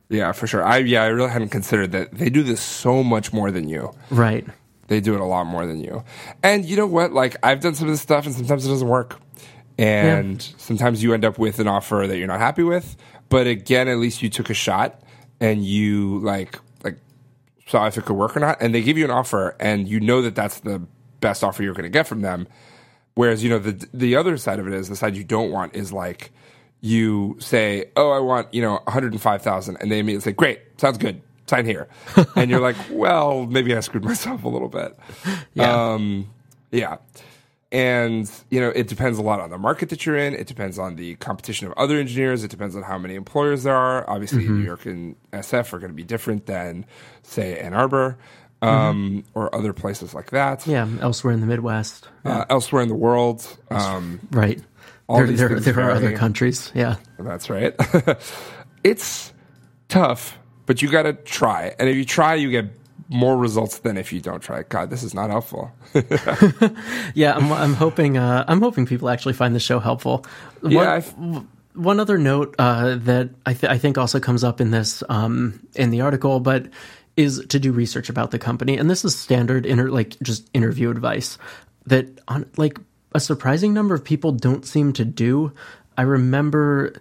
Yeah, 0.08 0.32
for 0.32 0.46
sure. 0.46 0.62
I 0.62 0.78
yeah, 0.78 1.02
I 1.02 1.06
really 1.06 1.30
hadn't 1.30 1.48
considered 1.48 1.92
that 1.92 2.12
they 2.12 2.30
do 2.30 2.42
this 2.42 2.60
so 2.60 3.02
much 3.02 3.32
more 3.32 3.50
than 3.50 3.68
you. 3.68 3.94
Right. 4.10 4.46
They 4.88 5.00
do 5.00 5.14
it 5.14 5.20
a 5.20 5.24
lot 5.24 5.44
more 5.44 5.64
than 5.66 5.80
you. 5.80 6.04
And 6.42 6.64
you 6.64 6.76
know 6.76 6.86
what? 6.86 7.12
Like 7.12 7.36
I've 7.42 7.60
done 7.60 7.74
some 7.74 7.88
of 7.88 7.94
this 7.94 8.02
stuff, 8.02 8.26
and 8.26 8.34
sometimes 8.34 8.66
it 8.66 8.68
doesn't 8.68 8.88
work. 8.88 9.18
And 9.78 10.40
sometimes 10.58 11.02
you 11.02 11.14
end 11.14 11.24
up 11.24 11.38
with 11.38 11.58
an 11.58 11.66
offer 11.66 12.04
that 12.06 12.16
you're 12.18 12.28
not 12.28 12.38
happy 12.38 12.62
with. 12.62 12.96
but 13.28 13.46
again, 13.46 13.88
at 13.88 13.98
least 13.98 14.22
you 14.22 14.28
took 14.30 14.50
a 14.50 14.54
shot 14.54 15.00
and 15.40 15.64
you 15.64 16.20
like 16.20 16.58
like 16.84 16.98
saw 17.66 17.86
if 17.86 17.98
it 17.98 18.04
could 18.04 18.14
work 18.16 18.36
or 18.36 18.40
not, 18.40 18.58
and 18.60 18.74
they 18.74 18.82
give 18.82 18.96
you 18.98 19.04
an 19.04 19.10
offer, 19.10 19.56
and 19.58 19.88
you 19.88 19.98
know 20.00 20.22
that 20.22 20.34
that's 20.34 20.60
the 20.60 20.82
best 21.20 21.42
offer 21.42 21.62
you're 21.62 21.74
going 21.74 21.84
to 21.84 21.88
get 21.88 22.06
from 22.06 22.20
them. 22.20 22.46
Whereas 23.14 23.42
you 23.42 23.50
know 23.50 23.58
the 23.58 23.88
the 23.92 24.14
other 24.16 24.36
side 24.36 24.58
of 24.58 24.68
it 24.68 24.74
is 24.74 24.88
the 24.88 24.96
side 24.96 25.16
you 25.16 25.24
don't 25.24 25.50
want 25.50 25.74
is 25.74 25.92
like 25.92 26.30
you 26.84 27.36
say, 27.40 27.86
"Oh, 27.96 28.10
I 28.10 28.18
want 28.18 28.52
you 28.52 28.60
know 28.60 28.78
105,000," 28.86 29.76
and 29.80 29.90
they 29.90 29.98
immediately 30.00 30.20
say, 30.30 30.32
"Great, 30.34 30.60
sounds 30.76 30.98
good, 30.98 31.22
sign 31.46 31.64
here," 31.64 31.88
and 32.36 32.50
you're 32.50 32.60
like, 32.60 32.76
"Well, 32.90 33.46
maybe 33.46 33.74
I 33.74 33.80
screwed 33.80 34.04
myself 34.04 34.44
a 34.44 34.48
little 34.48 34.68
bit." 34.68 34.94
Yeah. 35.54 35.92
Um, 35.94 36.28
yeah. 36.70 36.98
And 37.72 38.30
you 38.50 38.60
know, 38.60 38.68
it 38.68 38.86
depends 38.86 39.18
a 39.18 39.22
lot 39.22 39.40
on 39.40 39.50
the 39.50 39.58
market 39.58 39.88
that 39.88 40.04
you're 40.06 40.16
in. 40.16 40.34
It 40.34 40.46
depends 40.46 40.78
on 40.78 40.94
the 40.96 41.16
competition 41.16 41.66
of 41.66 41.72
other 41.76 41.96
engineers. 41.98 42.44
It 42.44 42.50
depends 42.50 42.76
on 42.76 42.82
how 42.82 42.98
many 42.98 43.14
employers 43.16 43.62
there 43.64 43.74
are. 43.74 44.08
Obviously, 44.08 44.46
New 44.46 44.62
York 44.62 44.86
and 44.86 45.16
SF 45.32 45.72
are 45.72 45.78
going 45.78 45.90
to 45.90 45.96
be 45.96 46.04
different 46.04 46.46
than, 46.46 46.84
say, 47.22 47.58
Ann 47.58 47.74
Arbor 47.74 48.16
um, 48.62 49.24
or 49.34 49.52
other 49.52 49.72
places 49.72 50.14
like 50.14 50.30
that. 50.30 50.66
yeah, 50.68 50.86
elsewhere 51.00 51.32
in 51.32 51.40
the 51.40 51.46
Midwest. 51.46 52.08
Uh, 52.24 52.44
elsewhere 52.48 52.82
in 52.82 52.88
the 52.88 52.94
world, 52.94 53.44
um, 53.72 54.20
Right. 54.30 54.60
All 55.08 55.18
there 55.18 55.26
there, 55.26 55.60
there 55.60 55.80
are 55.80 55.90
other 55.90 56.16
countries. 56.16 56.72
Yeah. 56.74 56.96
That's 57.18 57.50
right. 57.50 57.74
it's 58.84 59.32
tough, 59.88 60.38
but 60.66 60.80
you 60.82 60.90
got 60.90 61.02
to 61.02 61.12
try. 61.12 61.74
And 61.78 61.88
if 61.88 61.96
you 61.96 62.04
try, 62.04 62.34
you 62.36 62.50
get 62.50 62.66
more 63.08 63.36
results 63.36 63.78
than 63.78 63.98
if 63.98 64.12
you 64.12 64.20
don't 64.20 64.40
try. 64.40 64.62
God, 64.62 64.88
this 64.90 65.02
is 65.02 65.12
not 65.14 65.28
helpful. 65.30 65.70
Yeah, 67.14 67.34
I'm, 67.36 67.52
I'm 67.52 67.74
hoping 67.74 68.16
uh, 68.16 68.44
I'm 68.48 68.60
hoping 68.60 68.86
people 68.86 69.08
actually 69.08 69.34
find 69.34 69.54
the 69.54 69.60
show 69.60 69.78
helpful. 69.78 70.24
One, 70.60 70.72
Yeah, 70.72 70.92
I've- 70.94 71.12
one 71.74 71.98
other 71.98 72.18
note 72.18 72.54
uh, 72.58 72.94
that 73.00 73.30
I, 73.46 73.52
th- 73.52 73.70
I 73.70 73.78
think 73.78 73.98
also 73.98 74.20
comes 74.20 74.44
up 74.44 74.60
in 74.60 74.70
this 74.70 75.02
um, 75.08 75.60
in 75.74 75.90
the 75.90 76.02
article, 76.02 76.38
but 76.40 76.68
is 77.16 77.44
to 77.48 77.58
do 77.58 77.72
research 77.72 78.08
about 78.08 78.30
the 78.30 78.38
company, 78.38 78.76
and 78.78 78.88
this 78.88 79.04
is 79.04 79.16
standard 79.16 79.66
inter- 79.66 79.90
like 79.90 80.16
just 80.22 80.48
interview 80.54 80.90
advice 80.90 81.36
that 81.86 82.06
on 82.28 82.48
like 82.56 82.78
a 83.14 83.20
surprising 83.20 83.72
number 83.72 83.94
of 83.94 84.04
people 84.04 84.32
don't 84.32 84.66
seem 84.66 84.92
to 84.94 85.04
do. 85.04 85.52
I 85.96 86.02
remember 86.02 86.94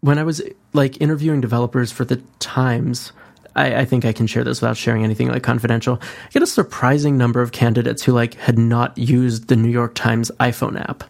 when 0.00 0.18
I 0.18 0.24
was 0.24 0.42
like 0.72 1.00
interviewing 1.00 1.40
developers 1.40 1.92
for 1.92 2.04
the 2.04 2.20
Times. 2.40 3.12
I, 3.54 3.80
I 3.80 3.84
think 3.84 4.04
I 4.04 4.12
can 4.12 4.26
share 4.26 4.44
this 4.44 4.60
without 4.60 4.76
sharing 4.76 5.04
anything 5.04 5.28
like 5.28 5.42
confidential. 5.42 6.00
I 6.02 6.28
get 6.30 6.42
a 6.42 6.46
surprising 6.46 7.16
number 7.16 7.40
of 7.40 7.52
candidates 7.52 8.02
who 8.02 8.12
like 8.12 8.34
had 8.34 8.58
not 8.58 8.96
used 8.98 9.48
the 9.48 9.56
New 9.56 9.70
York 9.70 9.94
Times 9.94 10.30
iPhone 10.40 10.80
app. 10.80 11.04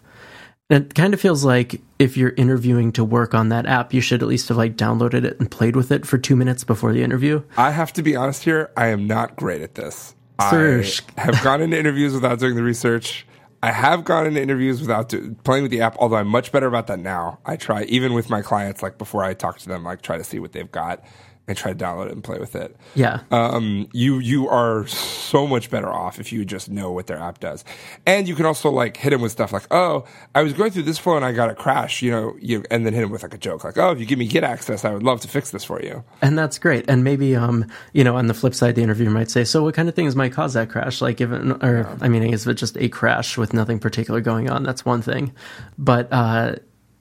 And 0.69 0.85
it 0.85 0.95
kind 0.95 1.13
of 1.13 1.19
feels 1.19 1.43
like 1.43 1.81
if 1.99 2.15
you're 2.15 2.33
interviewing 2.37 2.93
to 2.93 3.03
work 3.03 3.33
on 3.33 3.49
that 3.49 3.65
app, 3.65 3.93
you 3.93 3.99
should 3.99 4.21
at 4.21 4.29
least 4.29 4.47
have 4.47 4.57
like 4.57 4.77
downloaded 4.77 5.25
it 5.25 5.39
and 5.39 5.51
played 5.51 5.75
with 5.75 5.91
it 5.91 6.05
for 6.05 6.17
two 6.17 6.35
minutes 6.35 6.63
before 6.63 6.93
the 6.93 7.03
interview. 7.03 7.43
I 7.57 7.71
have 7.71 7.91
to 7.93 8.01
be 8.01 8.15
honest 8.15 8.43
here. 8.43 8.71
I 8.77 8.87
am 8.87 9.05
not 9.05 9.35
great 9.35 9.61
at 9.61 9.75
this. 9.75 10.15
Serge. 10.49 11.03
I 11.17 11.21
have 11.21 11.43
gone 11.43 11.61
into 11.61 11.77
interviews 11.77 12.13
without 12.13 12.39
doing 12.39 12.55
the 12.55 12.63
research. 12.63 13.27
I 13.63 13.71
have 13.71 14.03
gone 14.03 14.25
into 14.25 14.41
interviews 14.41 14.81
without 14.81 15.13
playing 15.43 15.63
with 15.63 15.71
the 15.71 15.81
app, 15.81 15.95
although 15.99 16.15
I'm 16.15 16.27
much 16.27 16.51
better 16.51 16.65
about 16.65 16.87
that 16.87 16.99
now. 16.99 17.39
I 17.45 17.57
try, 17.57 17.83
even 17.83 18.13
with 18.13 18.27
my 18.29 18.41
clients, 18.41 18.81
like 18.81 18.97
before 18.97 19.23
I 19.23 19.35
talk 19.35 19.59
to 19.59 19.69
them, 19.69 19.83
like 19.83 20.01
try 20.01 20.17
to 20.17 20.23
see 20.23 20.39
what 20.39 20.51
they've 20.51 20.71
got 20.71 21.03
and 21.47 21.57
try 21.57 21.73
to 21.73 21.77
download 21.77 22.07
it 22.07 22.13
and 22.13 22.23
play 22.23 22.37
with 22.37 22.55
it. 22.55 22.75
Yeah. 22.95 23.21
Um, 23.31 23.89
you 23.93 24.19
you 24.19 24.47
are 24.47 24.87
so 24.87 25.47
much 25.47 25.69
better 25.69 25.91
off 25.91 26.19
if 26.19 26.31
you 26.31 26.45
just 26.45 26.69
know 26.69 26.91
what 26.91 27.07
their 27.07 27.17
app 27.17 27.39
does, 27.39 27.65
and 28.05 28.27
you 28.27 28.35
can 28.35 28.45
also 28.45 28.69
like 28.69 28.97
hit 28.97 29.09
them 29.09 29.21
with 29.21 29.31
stuff 29.31 29.51
like, 29.51 29.67
"Oh, 29.71 30.05
I 30.33 30.43
was 30.43 30.53
going 30.53 30.71
through 30.71 30.83
this 30.83 30.97
flow 30.97 31.15
and 31.15 31.25
I 31.25 31.31
got 31.31 31.49
a 31.49 31.55
crash," 31.55 32.01
you 32.01 32.11
know, 32.11 32.35
you 32.39 32.63
and 32.71 32.85
then 32.85 32.93
hit 32.93 33.01
them 33.01 33.09
with 33.09 33.23
like 33.23 33.33
a 33.33 33.37
joke, 33.37 33.63
like, 33.63 33.77
"Oh, 33.77 33.91
if 33.91 33.99
you 33.99 34.05
give 34.05 34.19
me 34.19 34.27
Git 34.27 34.43
access, 34.43 34.85
I 34.85 34.93
would 34.93 35.03
love 35.03 35.21
to 35.21 35.27
fix 35.27 35.51
this 35.51 35.63
for 35.63 35.81
you." 35.81 36.03
and 36.21 36.37
that's 36.37 36.59
great. 36.59 36.85
And 36.87 37.03
maybe, 37.03 37.35
um, 37.35 37.65
you 37.93 38.03
know, 38.03 38.15
on 38.15 38.27
the 38.27 38.33
flip 38.33 38.53
side, 38.53 38.75
the 38.75 38.83
interviewer 38.83 39.11
might 39.11 39.29
say, 39.29 39.43
"So, 39.43 39.63
what 39.63 39.73
kind 39.73 39.89
of 39.89 39.95
things 39.95 40.15
might 40.15 40.31
cause 40.31 40.53
that 40.53 40.69
crash? 40.69 41.01
Like, 41.01 41.19
it, 41.19 41.29
or 41.31 41.97
I 42.01 42.07
mean, 42.07 42.23
is 42.23 42.47
it 42.47 42.53
just 42.55 42.77
a 42.77 42.89
crash 42.89 43.37
with 43.37 43.53
nothing 43.53 43.79
particular 43.79 44.21
going 44.21 44.49
on, 44.49 44.63
that's 44.63 44.85
one 44.85 45.01
thing. 45.01 45.33
But 45.77 46.07
uh, 46.11 46.55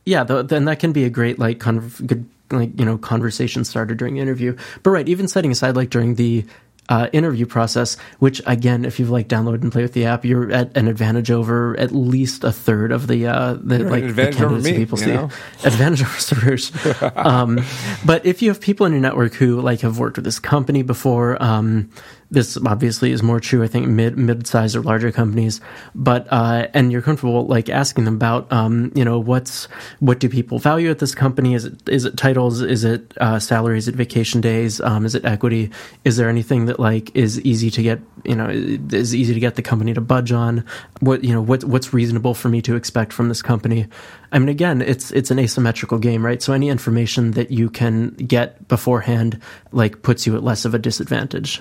yeah, 0.04 0.24
th- 0.24 0.46
then 0.46 0.64
that 0.64 0.78
can 0.80 0.92
be 0.92 1.04
a 1.04 1.10
great 1.10 1.38
like 1.38 1.60
kind 1.60 1.78
of 1.78 2.04
good 2.06 2.28
like 2.52 2.78
you 2.78 2.84
know 2.84 2.98
conversation 2.98 3.64
starter 3.64 3.94
during 3.94 4.14
the 4.14 4.20
interview. 4.20 4.56
But 4.82 4.90
right, 4.90 5.08
even 5.08 5.28
setting 5.28 5.52
aside 5.52 5.76
like 5.76 5.90
during 5.90 6.14
the 6.14 6.44
uh, 6.90 7.08
interview 7.12 7.46
process, 7.46 7.96
which 8.18 8.42
again, 8.46 8.84
if 8.84 8.98
you've 8.98 9.10
like 9.10 9.28
downloaded 9.28 9.62
and 9.62 9.70
play 9.70 9.82
with 9.82 9.92
the 9.92 10.06
app, 10.06 10.24
you're 10.24 10.50
at 10.50 10.76
an 10.76 10.88
advantage 10.88 11.30
over 11.30 11.78
at 11.78 11.92
least 11.92 12.42
a 12.42 12.50
third 12.50 12.90
of 12.90 13.06
the 13.06 13.28
uh, 13.28 13.54
the 13.62 13.78
You're 13.78 13.90
like 13.90 14.14
the 14.16 14.32
candidates 14.32 14.64
me, 14.64 14.76
people 14.76 14.98
see. 14.98 15.06
know? 15.06 15.30
Advantage 15.64 16.02
over 16.02 16.10
Soroush. 16.10 17.16
um, 17.24 17.60
but 18.04 18.26
if 18.26 18.42
you 18.42 18.48
have 18.50 18.60
people 18.60 18.86
in 18.86 18.92
your 18.92 19.00
network 19.00 19.34
who 19.34 19.60
like 19.60 19.80
have 19.82 19.98
worked 19.98 20.16
with 20.16 20.24
this 20.24 20.40
company 20.40 20.82
before, 20.82 21.40
um, 21.40 21.90
this 22.30 22.56
obviously 22.64 23.12
is 23.12 23.22
more 23.22 23.40
true. 23.40 23.62
I 23.62 23.66
think 23.66 23.88
mid 23.88 24.16
mid-sized 24.16 24.76
or 24.76 24.82
larger 24.82 25.10
companies, 25.10 25.60
but 25.94 26.26
uh, 26.30 26.68
and 26.74 26.92
you're 26.92 27.02
comfortable 27.02 27.46
like 27.46 27.68
asking 27.68 28.04
them 28.04 28.14
about, 28.14 28.50
um, 28.52 28.92
you 28.94 29.04
know, 29.04 29.18
what's 29.18 29.66
what 29.98 30.20
do 30.20 30.28
people 30.28 30.58
value 30.58 30.90
at 30.90 30.98
this 30.98 31.14
company? 31.14 31.54
Is 31.54 31.64
it 31.64 31.88
is 31.88 32.04
it 32.04 32.16
titles? 32.16 32.60
Is 32.60 32.84
it 32.84 33.12
uh, 33.18 33.38
salaries? 33.38 33.84
Is 33.84 33.88
it 33.88 33.96
vacation 33.96 34.40
days? 34.40 34.80
Um, 34.80 35.04
is 35.04 35.14
it 35.14 35.24
equity? 35.24 35.70
Is 36.04 36.16
there 36.16 36.28
anything 36.28 36.66
that 36.66 36.78
like 36.78 37.14
is 37.16 37.40
easy 37.40 37.70
to 37.70 37.82
get? 37.82 38.00
You 38.24 38.36
know, 38.36 38.48
is 38.48 39.14
easy 39.14 39.34
to 39.34 39.40
get 39.40 39.56
the 39.56 39.62
company 39.62 39.94
to 39.94 40.00
budge 40.00 40.32
on? 40.32 40.64
What 41.00 41.24
you 41.24 41.32
know, 41.32 41.42
what 41.42 41.64
what's 41.64 41.92
reasonable 41.92 42.34
for 42.34 42.48
me 42.48 42.62
to 42.62 42.76
expect 42.76 43.12
from 43.12 43.28
this 43.28 43.42
company? 43.42 43.86
I 44.32 44.38
mean, 44.38 44.48
again, 44.48 44.82
it's 44.82 45.10
it's 45.10 45.30
an 45.30 45.38
asymmetrical 45.38 45.98
game, 45.98 46.24
right? 46.24 46.40
So 46.40 46.52
any 46.52 46.68
information 46.68 47.32
that 47.32 47.50
you 47.50 47.70
can 47.70 48.10
get 48.10 48.68
beforehand, 48.68 49.40
like, 49.72 50.02
puts 50.02 50.26
you 50.26 50.36
at 50.36 50.44
less 50.44 50.64
of 50.64 50.74
a 50.74 50.78
disadvantage. 50.78 51.60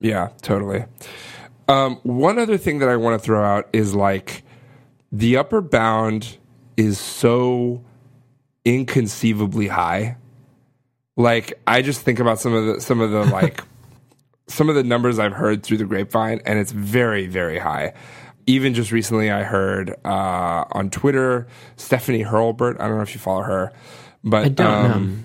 Yeah, 0.00 0.30
totally. 0.42 0.84
Um, 1.68 1.96
one 2.02 2.38
other 2.38 2.58
thing 2.58 2.78
that 2.78 2.88
I 2.88 2.96
want 2.96 3.20
to 3.20 3.24
throw 3.24 3.42
out 3.42 3.68
is 3.72 3.94
like 3.94 4.44
the 5.10 5.36
upper 5.36 5.60
bound 5.60 6.36
is 6.76 6.98
so 6.98 7.82
inconceivably 8.64 9.68
high. 9.68 10.16
Like 11.16 11.54
I 11.66 11.82
just 11.82 12.02
think 12.02 12.18
about 12.18 12.38
some 12.38 12.52
of 12.52 12.66
the 12.66 12.80
some 12.80 13.00
of 13.00 13.10
the 13.10 13.24
like 13.32 13.62
some 14.48 14.68
of 14.68 14.74
the 14.74 14.84
numbers 14.84 15.18
I've 15.18 15.32
heard 15.32 15.62
through 15.62 15.78
the 15.78 15.84
grapevine, 15.84 16.40
and 16.44 16.58
it's 16.58 16.72
very 16.72 17.26
very 17.26 17.58
high. 17.58 17.94
Even 18.48 18.74
just 18.74 18.92
recently, 18.92 19.30
I 19.30 19.42
heard 19.42 19.96
uh, 20.04 20.64
on 20.70 20.90
Twitter 20.90 21.48
Stephanie 21.76 22.22
Hurlburt. 22.22 22.76
I 22.78 22.86
don't 22.86 22.96
know 22.96 23.02
if 23.02 23.12
you 23.12 23.18
follow 23.18 23.42
her, 23.42 23.72
but 24.22 24.44
I 24.44 24.48
don't 24.50 24.90
um, 24.92 25.16
know. 25.16 25.24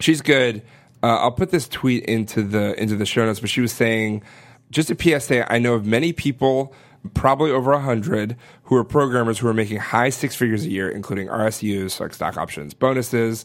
she's 0.00 0.22
good. 0.22 0.62
Uh, 1.04 1.18
I'll 1.18 1.32
put 1.32 1.50
this 1.50 1.68
tweet 1.68 2.02
into 2.06 2.42
the 2.42 2.80
into 2.80 2.96
the 2.96 3.04
show 3.04 3.26
notes, 3.26 3.38
but 3.38 3.50
she 3.50 3.60
was 3.60 3.72
saying, 3.72 4.22
just 4.70 4.90
a 4.90 4.96
PSA. 4.98 5.52
I 5.52 5.58
know 5.58 5.74
of 5.74 5.84
many 5.84 6.14
people, 6.14 6.72
probably 7.12 7.50
over 7.50 7.72
a 7.72 7.80
hundred, 7.80 8.38
who 8.62 8.76
are 8.76 8.84
programmers 8.84 9.38
who 9.38 9.46
are 9.48 9.52
making 9.52 9.76
high 9.76 10.08
six 10.08 10.34
figures 10.34 10.64
a 10.64 10.70
year, 10.70 10.88
including 10.88 11.28
RSUs, 11.28 12.00
like 12.00 12.14
stock 12.14 12.38
options, 12.38 12.72
bonuses. 12.72 13.44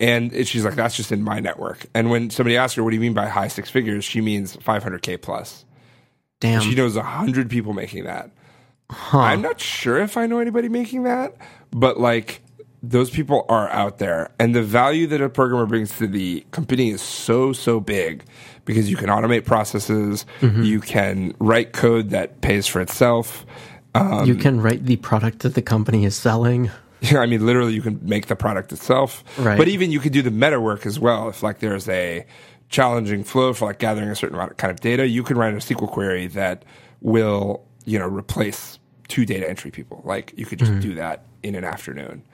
And 0.00 0.46
she's 0.46 0.64
like, 0.64 0.74
that's 0.74 0.96
just 0.96 1.12
in 1.12 1.22
my 1.22 1.38
network. 1.38 1.84
And 1.92 2.08
when 2.08 2.30
somebody 2.30 2.56
asks 2.56 2.76
her, 2.76 2.82
what 2.82 2.90
do 2.90 2.96
you 2.96 3.02
mean 3.02 3.12
by 3.12 3.28
high 3.28 3.48
six 3.48 3.68
figures? 3.68 4.02
She 4.02 4.22
means 4.22 4.56
500K 4.56 5.20
plus. 5.20 5.66
Damn. 6.40 6.62
She 6.62 6.74
knows 6.74 6.96
a 6.96 7.02
hundred 7.02 7.50
people 7.50 7.74
making 7.74 8.04
that. 8.04 8.30
I'm 9.12 9.42
not 9.42 9.60
sure 9.60 9.98
if 9.98 10.16
I 10.16 10.26
know 10.26 10.38
anybody 10.38 10.70
making 10.70 11.02
that, 11.02 11.34
but 11.72 12.00
like 12.00 12.40
those 12.90 13.10
people 13.10 13.44
are 13.48 13.68
out 13.70 13.98
there, 13.98 14.30
and 14.38 14.54
the 14.54 14.62
value 14.62 15.06
that 15.08 15.20
a 15.20 15.28
programmer 15.28 15.66
brings 15.66 15.96
to 15.98 16.06
the 16.06 16.44
company 16.50 16.90
is 16.90 17.02
so 17.02 17.52
so 17.52 17.80
big 17.80 18.24
because 18.64 18.90
you 18.90 18.96
can 18.96 19.08
automate 19.08 19.44
processes, 19.44 20.26
mm-hmm. 20.40 20.62
you 20.62 20.80
can 20.80 21.34
write 21.38 21.72
code 21.72 22.10
that 22.10 22.40
pays 22.40 22.66
for 22.66 22.80
itself. 22.80 23.46
you 23.94 24.00
um, 24.00 24.38
can 24.38 24.60
write 24.60 24.84
the 24.84 24.96
product 24.96 25.40
that 25.40 25.54
the 25.54 25.62
company 25.62 26.04
is 26.04 26.16
selling. 26.16 26.70
yeah 27.00 27.18
I 27.20 27.26
mean, 27.26 27.44
literally, 27.44 27.74
you 27.74 27.82
can 27.82 28.00
make 28.02 28.26
the 28.26 28.36
product 28.36 28.72
itself. 28.72 29.24
Right. 29.38 29.56
But 29.56 29.68
even 29.68 29.90
you 29.90 30.00
could 30.00 30.12
do 30.12 30.22
the 30.22 30.30
meta 30.30 30.60
work 30.60 30.84
as 30.86 30.98
well. 30.98 31.28
If 31.28 31.42
like 31.42 31.60
there's 31.60 31.88
a 31.88 32.26
challenging 32.68 33.22
flow 33.24 33.52
for 33.52 33.66
like 33.66 33.78
gathering 33.78 34.08
a 34.08 34.14
certain 34.14 34.34
amount 34.34 34.52
of 34.52 34.56
kind 34.56 34.70
of 34.70 34.80
data, 34.80 35.06
you 35.06 35.22
can 35.22 35.38
write 35.38 35.54
a 35.54 35.58
SQL 35.58 35.88
query 35.88 36.26
that 36.28 36.64
will 37.00 37.64
you 37.84 37.98
know 37.98 38.08
replace 38.08 38.78
two 39.08 39.24
data 39.24 39.48
entry 39.48 39.70
people. 39.70 40.02
Like 40.04 40.32
you 40.36 40.46
could 40.46 40.58
just 40.58 40.72
mm-hmm. 40.72 40.80
do 40.80 40.94
that 40.94 41.24
in 41.42 41.54
an 41.54 41.64
afternoon, 41.64 42.24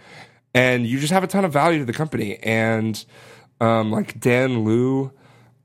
and 0.54 0.86
you 0.86 0.98
just 0.98 1.12
have 1.12 1.24
a 1.24 1.26
ton 1.26 1.44
of 1.44 1.52
value 1.52 1.78
to 1.78 1.84
the 1.84 1.92
company. 1.92 2.36
And 2.38 3.04
um, 3.60 3.90
like 3.90 4.18
Dan 4.20 4.64
Luu, 4.64 5.12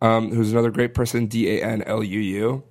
um, 0.02 0.32
who's 0.32 0.52
another 0.52 0.72
great 0.72 0.94
person, 0.94 1.26
D 1.28 1.50
A 1.58 1.64
N 1.64 1.84
L 1.84 2.04
U 2.04 2.20
U. 2.20 2.64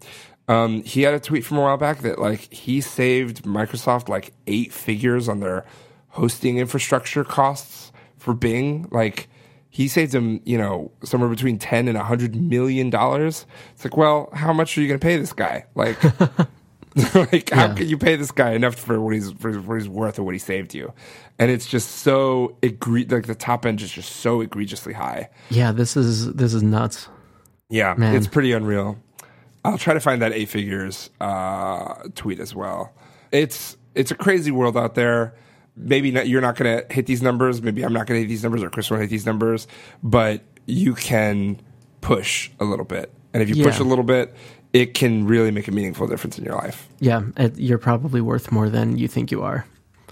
Um, 0.48 0.82
he 0.84 1.02
had 1.02 1.12
a 1.12 1.20
tweet 1.20 1.44
from 1.44 1.58
a 1.58 1.62
while 1.62 1.76
back 1.76 1.98
that 2.02 2.20
like 2.20 2.52
he 2.52 2.80
saved 2.80 3.42
Microsoft 3.42 4.08
like 4.08 4.32
eight 4.46 4.72
figures 4.72 5.28
on 5.28 5.40
their 5.40 5.64
hosting 6.10 6.58
infrastructure 6.58 7.24
costs 7.24 7.90
for 8.16 8.32
Bing. 8.32 8.88
Like 8.92 9.28
he 9.68 9.88
saved 9.88 10.12
them, 10.12 10.40
you 10.44 10.56
know, 10.56 10.92
somewhere 11.02 11.28
between 11.28 11.58
ten 11.58 11.88
and 11.88 11.98
hundred 11.98 12.36
million 12.36 12.90
dollars. 12.90 13.44
It's 13.74 13.84
like, 13.84 13.96
well, 13.96 14.30
how 14.32 14.52
much 14.52 14.78
are 14.78 14.80
you 14.80 14.88
going 14.88 15.00
to 15.00 15.04
pay 15.04 15.16
this 15.16 15.32
guy? 15.32 15.66
Like, 15.74 15.98
like, 17.14 17.50
how 17.50 17.66
Yeah. 17.66 17.74
can 17.74 17.88
you 17.88 17.98
pay 17.98 18.16
this 18.16 18.30
guy 18.30 18.52
enough 18.52 18.74
for 18.74 19.00
what 19.00 19.12
he's 19.14 19.30
for 19.32 19.52
what 19.52 19.74
he's 19.80 19.88
worth 19.88 20.18
or 20.18 20.22
what 20.22 20.34
he 20.34 20.38
saved 20.38 20.74
you? 20.74 20.92
And 21.38 21.50
it's 21.50 21.66
just 21.66 21.90
so 21.90 22.56
egre- 22.62 23.10
like 23.12 23.26
the 23.26 23.34
top 23.34 23.66
end 23.66 23.82
is 23.82 23.90
just 23.90 24.16
so 24.16 24.40
egregiously 24.40 24.94
high. 24.94 25.28
Yeah, 25.50 25.72
this 25.72 25.96
is 25.96 26.32
this 26.32 26.54
is 26.54 26.62
nuts. 26.62 27.08
Yeah, 27.68 27.94
Man. 27.98 28.14
it's 28.14 28.26
pretty 28.26 28.52
unreal. 28.52 28.96
I'll 29.64 29.76
try 29.78 29.92
to 29.94 30.00
find 30.00 30.22
that 30.22 30.32
eight 30.32 30.48
figures 30.48 31.10
uh, 31.20 31.94
tweet 32.14 32.40
as 32.40 32.54
well. 32.54 32.94
It's 33.32 33.76
it's 33.94 34.10
a 34.10 34.14
crazy 34.14 34.50
world 34.50 34.76
out 34.76 34.94
there. 34.94 35.34
Maybe 35.78 36.10
not, 36.10 36.26
you're 36.26 36.40
not 36.40 36.56
going 36.56 36.78
to 36.80 36.94
hit 36.94 37.04
these 37.04 37.20
numbers. 37.20 37.60
Maybe 37.60 37.84
I'm 37.84 37.92
not 37.92 38.06
going 38.06 38.16
to 38.18 38.22
hit 38.22 38.28
these 38.28 38.42
numbers, 38.42 38.62
or 38.62 38.70
Chris 38.70 38.90
won't 38.90 39.02
hit 39.02 39.10
these 39.10 39.26
numbers. 39.26 39.66
But 40.02 40.40
you 40.64 40.94
can 40.94 41.60
push 42.00 42.50
a 42.60 42.64
little 42.64 42.84
bit, 42.86 43.12
and 43.34 43.42
if 43.42 43.54
you 43.54 43.62
push 43.62 43.78
a 43.78 43.84
little 43.84 44.04
bit, 44.04 44.34
it 44.80 44.92
can 44.94 45.26
really 45.26 45.50
make 45.50 45.68
a 45.68 45.72
meaningful 45.72 46.06
difference 46.06 46.38
in 46.38 46.44
your 46.44 46.54
life. 46.64 46.78
Yeah, 47.00 47.22
you're 47.56 47.78
probably 47.90 48.20
worth 48.20 48.52
more 48.52 48.68
than 48.68 48.98
you 48.98 49.08
think 49.08 49.30
you 49.30 49.42
are. 49.42 49.64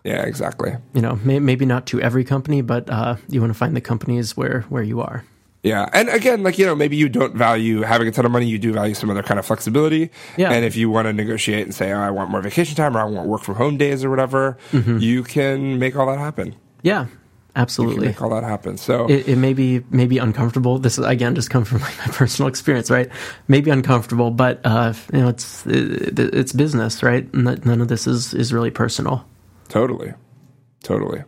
Yeah, 0.04 0.22
exactly. 0.22 0.72
You 0.94 1.02
know, 1.02 1.16
may, 1.24 1.38
maybe 1.38 1.64
not 1.66 1.86
to 1.86 2.00
every 2.00 2.24
company, 2.24 2.62
but 2.62 2.88
uh, 2.90 3.16
you 3.28 3.40
want 3.40 3.52
to 3.52 3.58
find 3.58 3.74
the 3.76 3.80
companies 3.80 4.36
where 4.36 4.62
where 4.72 4.82
you 4.82 5.00
are. 5.00 5.24
Yeah, 5.62 5.88
and 5.94 6.08
again, 6.10 6.42
like 6.42 6.58
you 6.58 6.66
know, 6.66 6.74
maybe 6.74 6.96
you 6.96 7.08
don't 7.08 7.34
value 7.34 7.80
having 7.82 8.06
a 8.08 8.12
ton 8.12 8.26
of 8.26 8.32
money. 8.32 8.46
You 8.46 8.58
do 8.58 8.72
value 8.72 8.94
some 8.94 9.08
other 9.08 9.22
kind 9.22 9.38
of 9.40 9.46
flexibility. 9.46 10.10
Yeah. 10.36 10.52
And 10.52 10.62
if 10.64 10.76
you 10.76 10.90
want 10.90 11.06
to 11.08 11.12
negotiate 11.14 11.64
and 11.64 11.74
say, 11.74 11.90
oh, 11.92 12.00
"I 12.00 12.10
want 12.10 12.30
more 12.30 12.42
vacation 12.42 12.76
time," 12.76 12.94
or 12.96 13.00
"I 13.00 13.04
want 13.04 13.28
work 13.28 13.42
from 13.42 13.54
home 13.54 13.78
days," 13.78 14.04
or 14.04 14.10
whatever, 14.10 14.58
Mm-hmm. 14.72 14.98
you 14.98 15.22
can 15.22 15.78
make 15.78 15.96
all 15.96 16.06
that 16.12 16.18
happen. 16.18 16.54
Yeah, 16.82 17.06
absolutely. 17.56 18.06
make 18.08 18.22
all 18.22 18.30
that 18.30 18.44
happen. 18.44 18.76
So 18.76 19.06
it, 19.06 19.28
it 19.28 19.36
may 19.36 19.52
be 19.52 19.84
maybe 19.90 20.18
uncomfortable. 20.18 20.78
This 20.78 20.98
is 20.98 21.04
again 21.04 21.34
just 21.34 21.50
come 21.50 21.64
from 21.64 21.80
like 21.80 21.96
my 22.06 22.06
personal 22.06 22.48
experience, 22.48 22.90
right? 22.90 23.08
Maybe 23.48 23.70
uncomfortable, 23.70 24.30
but 24.30 24.60
uh, 24.64 24.92
you 25.12 25.20
know, 25.20 25.28
it's 25.28 25.66
it, 25.66 26.18
it's 26.18 26.52
business, 26.52 27.02
right? 27.02 27.32
None 27.34 27.80
of 27.80 27.88
this 27.88 28.06
is 28.06 28.34
is 28.34 28.52
really 28.52 28.70
personal. 28.70 29.26
totally, 29.68 30.14
totally. 30.82 31.24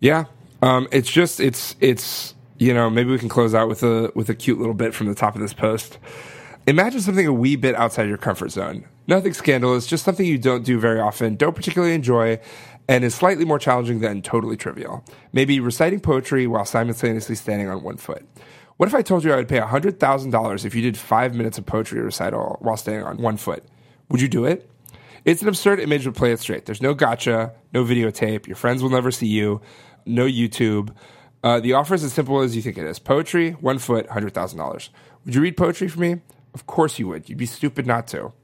Yeah, 0.00 0.24
um, 0.62 0.88
it's 0.92 1.10
just 1.10 1.40
it's 1.40 1.76
it's 1.80 2.34
you 2.58 2.74
know 2.74 2.90
maybe 2.90 3.10
we 3.10 3.18
can 3.18 3.28
close 3.28 3.54
out 3.54 3.68
with 3.68 3.82
a 3.82 4.10
with 4.14 4.28
a 4.28 4.34
cute 4.34 4.58
little 4.58 4.74
bit 4.74 4.94
from 4.94 5.08
the 5.08 5.14
top 5.14 5.34
of 5.34 5.40
this 5.40 5.52
post. 5.52 5.98
Imagine 6.66 7.00
something 7.00 7.26
a 7.26 7.32
wee 7.32 7.56
bit 7.56 7.74
outside 7.74 8.08
your 8.08 8.18
comfort 8.18 8.50
zone. 8.50 8.84
Nothing 9.08 9.32
scandalous, 9.32 9.86
just 9.86 10.04
something 10.04 10.24
you 10.24 10.38
don't 10.38 10.64
do 10.64 10.78
very 10.78 11.00
often, 11.00 11.34
don't 11.34 11.56
particularly 11.56 11.92
enjoy, 11.92 12.38
and 12.92 13.04
is 13.04 13.14
slightly 13.14 13.46
more 13.46 13.58
challenging 13.58 14.00
than 14.00 14.20
totally 14.20 14.54
trivial. 14.54 15.02
Maybe 15.32 15.60
reciting 15.60 16.00
poetry 16.00 16.46
while 16.46 16.66
simultaneously 16.66 17.36
standing 17.36 17.70
on 17.70 17.82
one 17.82 17.96
foot. 17.96 18.22
What 18.76 18.86
if 18.86 18.94
I 18.94 19.00
told 19.00 19.24
you 19.24 19.32
I 19.32 19.36
would 19.36 19.48
pay 19.48 19.60
$100,000 19.60 20.64
if 20.66 20.74
you 20.74 20.82
did 20.82 20.98
five 20.98 21.34
minutes 21.34 21.56
of 21.56 21.64
poetry 21.64 22.02
recital 22.02 22.58
while 22.60 22.76
standing 22.76 23.04
on 23.04 23.16
one 23.16 23.38
foot? 23.38 23.64
Would 24.10 24.20
you 24.20 24.28
do 24.28 24.44
it? 24.44 24.68
It's 25.24 25.40
an 25.40 25.48
absurd 25.48 25.80
image, 25.80 26.04
but 26.04 26.14
play 26.14 26.32
it 26.32 26.40
straight. 26.40 26.66
There's 26.66 26.82
no 26.82 26.92
gotcha, 26.92 27.54
no 27.72 27.82
videotape. 27.82 28.46
Your 28.46 28.56
friends 28.56 28.82
will 28.82 28.90
never 28.90 29.10
see 29.10 29.28
you, 29.28 29.62
no 30.04 30.26
YouTube. 30.26 30.94
Uh, 31.42 31.60
the 31.60 31.72
offer 31.72 31.94
is 31.94 32.04
as 32.04 32.12
simple 32.12 32.40
as 32.40 32.54
you 32.54 32.60
think 32.60 32.76
it 32.76 32.84
is. 32.84 32.98
Poetry, 32.98 33.52
one 33.52 33.78
foot, 33.78 34.06
$100,000. 34.08 34.88
Would 35.24 35.34
you 35.34 35.40
read 35.40 35.56
poetry 35.56 35.88
for 35.88 36.00
me? 36.00 36.20
Of 36.52 36.66
course 36.66 36.98
you 36.98 37.08
would. 37.08 37.30
You'd 37.30 37.38
be 37.38 37.46
stupid 37.46 37.86
not 37.86 38.06
to. 38.08 38.34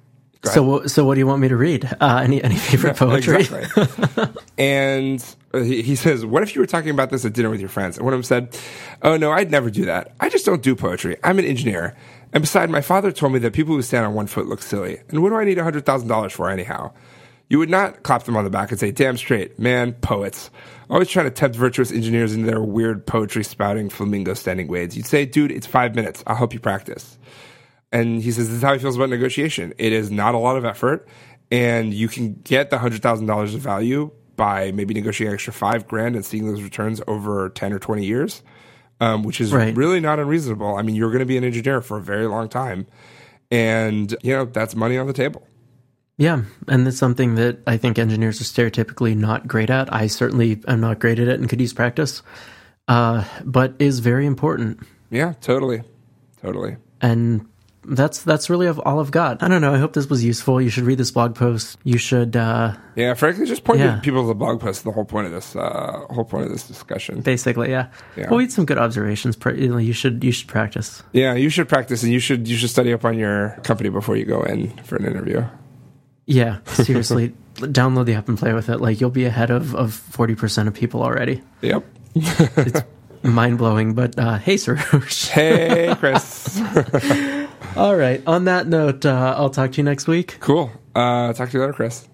Go 0.42 0.51
So, 0.51 0.62
wha- 0.62 0.87
so 0.87 1.05
what 1.05 1.14
do 1.14 1.20
you 1.20 1.27
want 1.27 1.40
me 1.40 1.48
to 1.48 1.57
read? 1.57 1.85
Uh, 2.01 2.20
any 2.22 2.42
any 2.42 2.57
favorite 2.57 2.96
poetry? 2.98 3.40
Exactly. 3.40 4.27
and 4.59 5.24
he, 5.53 5.83
he 5.83 5.96
says, 5.96 6.24
What 6.24 6.42
if 6.42 6.55
you 6.55 6.61
were 6.61 6.66
talking 6.66 6.90
about 6.90 7.11
this 7.11 7.24
at 7.24 7.33
dinner 7.33 7.51
with 7.51 7.61
your 7.61 7.68
friends? 7.68 7.96
And 7.96 8.05
one 8.05 8.14
of 8.14 8.18
them 8.18 8.22
said, 8.24 8.57
Oh, 9.03 9.16
no, 9.16 9.33
I'd 9.33 9.51
never 9.51 9.70
do 9.70 9.85
that. 9.87 10.12
I 10.20 10.29
just 10.29 10.46
don't 10.46 10.62
do 10.62 10.77
poetry. 10.77 11.16
I'm 11.24 11.38
an 11.38 11.44
engineer. 11.44 11.96
And 12.33 12.42
beside, 12.42 12.68
my 12.70 12.83
father 12.83 13.11
told 13.11 13.33
me 13.33 13.38
that 13.40 13.53
people 13.55 13.74
who 13.74 13.83
stand 13.83 14.05
on 14.07 14.14
one 14.14 14.27
foot 14.27 14.46
look 14.46 14.62
silly. 14.62 15.01
And 15.09 15.22
what 15.22 15.31
do 15.31 15.37
I 15.37 15.44
need 15.44 15.57
$100,000 15.59 16.31
for 16.33 16.51
anyhow? 16.51 16.92
You 17.48 17.59
would 17.59 17.70
not 17.70 18.03
clap 18.03 18.24
them 18.24 18.37
on 18.37 18.44
the 18.44 18.51
back 18.51 18.70
and 18.70 18.79
say, 18.79 18.90
Damn 18.90 19.16
straight, 19.16 19.59
man, 19.59 19.94
poets. 19.94 20.51
Always 20.90 21.09
trying 21.09 21.27
to 21.27 21.31
tempt 21.31 21.57
virtuous 21.57 21.90
engineers 21.90 22.35
into 22.35 22.46
their 22.46 22.62
weird 22.62 23.07
poetry 23.07 23.42
spouting 23.42 23.88
flamingo 23.88 24.35
standing 24.35 24.68
ways. 24.68 24.96
You'd 24.96 25.07
say, 25.07 25.24
Dude, 25.24 25.51
it's 25.51 25.66
five 25.66 25.94
minutes. 25.94 26.22
I'll 26.27 26.37
help 26.37 26.53
you 26.53 26.61
practice. 26.61 27.18
And 27.90 28.22
he 28.22 28.31
says 28.33 28.48
this 28.48 28.57
is 28.59 28.62
how 28.62 28.74
he 28.74 28.79
feels 28.79 28.96
about 28.96 29.09
negotiation. 29.11 29.72
It 29.79 29.92
is 29.92 30.11
not 30.11 30.35
a 30.35 30.38
lot 30.38 30.57
of 30.57 30.64
effort, 30.64 31.09
and 31.51 31.94
you 31.94 32.09
can 32.09 32.35
get 32.44 32.70
the 32.70 32.79
hundred 32.79 33.03
thousand 33.03 33.27
dollars 33.27 33.55
of 33.55 33.61
value 33.61 34.11
by 34.37 34.70
maybe 34.72 34.94
negotiating 34.94 35.33
extra 35.35 35.53
five 35.53 35.88
grand 35.88 36.14
and 36.14 36.24
seeing 36.24 36.46
those 36.46 36.62
returns 36.62 37.01
over 37.09 37.48
ten 37.48 37.72
or 37.72 37.79
twenty 37.79 38.05
years, 38.05 38.42
um, 39.01 39.22
which 39.22 39.40
is 39.40 39.53
Right. 39.53 39.74
really 39.77 40.01
not 40.01 40.18
unreasonable. 40.20 40.77
I 40.77 40.83
mean, 40.83 40.96
you're 40.96 41.09
going 41.11 41.20
to 41.20 41.27
be 41.27 41.37
an 41.38 41.44
engineer 41.44 41.81
for 41.81 41.96
a 41.96 42.03
very 42.03 42.27
long 42.27 42.48
time, 42.48 42.87
and 43.51 44.14
you 44.22 44.35
know 44.35 44.44
that's 44.44 44.74
money 44.77 44.98
on 44.98 45.07
the 45.07 45.12
table. 45.14 45.46
Yeah, 46.18 46.42
and 46.66 46.87
it's 46.87 46.98
something 46.98 47.37
that 47.37 47.61
I 47.66 47.77
think 47.77 47.98
engineers 47.98 48.40
are 48.40 48.44
stereotypically 48.44 49.16
not 49.16 49.46
great 49.46 49.70
at. 49.70 49.92
I 49.94 50.09
certainly 50.09 50.61
am 50.66 50.81
not 50.81 50.98
great 50.98 51.18
at 51.20 51.29
it 51.29 51.38
and 51.38 51.48
could 51.48 51.61
use 51.61 51.72
practice, 51.72 52.22
uh, 52.88 53.24
but 53.44 53.74
is 53.79 54.01
very 54.01 54.27
important. 54.27 54.81
Yeah, 55.11 55.35
totally, 55.40 55.83
totally. 56.42 56.77
And 57.01 57.46
that's 57.85 58.23
that's 58.23 58.51
really 58.51 58.69
all 58.69 59.01
I've 59.01 59.11
got. 59.11 59.43
I 59.43 59.49
don't 59.49 59.61
know. 59.62 59.73
I 59.73 59.79
hope 59.79 59.93
this 59.95 60.09
was 60.11 60.23
useful. 60.25 60.61
You 60.61 60.69
should 60.71 60.85
read 60.85 60.99
this 60.99 61.11
blog 61.11 61.35
post. 61.35 61.79
You 61.85 61.97
should 61.99 62.37
uh, 62.37 62.75
Yeah, 62.97 63.14
frankly, 63.14 63.47
just 63.47 63.64
point 63.64 63.81
Yeah. 63.81 64.01
people 64.01 64.23
to 64.23 64.29
the 64.29 64.35
blog 64.35 64.61
post. 64.61 64.85
The 64.85 64.93
whole 64.93 65.05
point 65.05 65.27
of 65.27 65.33
this, 65.33 65.57
uh, 65.57 66.05
whole 66.11 66.25
point 66.25 66.47
of 66.47 66.53
this 66.53 66.67
discussion. 66.69 67.21
basically, 67.21 67.71
yeah. 67.71 67.88
Yeah. 68.17 68.29
Well, 68.29 68.38
we 68.38 68.45
had 68.45 68.53
some 68.53 68.67
good 68.67 68.79
observations. 68.79 69.37
You 69.57 69.79
You 69.79 69.93
should 69.93 70.23
you 70.23 70.33
should 70.33 70.49
practice. 70.49 71.03
Yeah, 71.12 71.35
you 71.35 71.49
should 71.51 71.69
practice, 71.69 72.03
and 72.03 72.12
you 72.12 72.19
should 72.21 72.47
you 72.49 72.57
should 72.57 72.71
study 72.71 72.93
up 72.93 73.05
on 73.05 73.19
your 73.19 73.59
company 73.62 73.88
before 73.91 74.17
you 74.17 74.25
go 74.25 74.43
in 74.43 74.69
for 74.85 74.97
an 74.97 75.07
interview. 75.07 75.45
Yeah, 76.27 76.59
seriously, 76.67 77.33
download 77.57 78.05
the 78.05 78.14
app 78.14 78.29
and 78.29 78.37
play 78.38 78.53
with 78.53 78.69
it. 78.69 78.81
Like 78.83 79.01
you'll 79.01 79.09
be 79.11 79.25
ahead 79.25 79.51
of 79.51 79.75
of 79.75 79.95
forty 79.95 80.35
percent 80.35 80.69
of 80.69 80.75
people 80.75 81.03
already. 81.03 81.43
Yep. 81.62 81.85
It's 82.14 82.83
mind 83.23 83.57
blowing. 83.57 83.95
But 83.95 84.19
uh, 84.19 84.37
hey, 84.37 84.57
Soroush. 84.57 85.29
Hey, 85.29 85.95
Chris. 85.99 86.61
All 87.76 87.94
right. 87.96 88.22
On 88.26 88.44
that 88.44 88.66
note, 88.66 89.07
uh, 89.07 89.35
I'll 89.37 89.50
talk 89.50 89.72
to 89.72 89.76
you 89.78 89.85
next 89.85 90.09
week. 90.09 90.38
cool. 90.40 90.70
Uh, 90.94 91.33
talk 91.33 91.50
to 91.50 91.57
you 91.57 91.61
later, 91.61 91.72
Chris. 91.72 92.08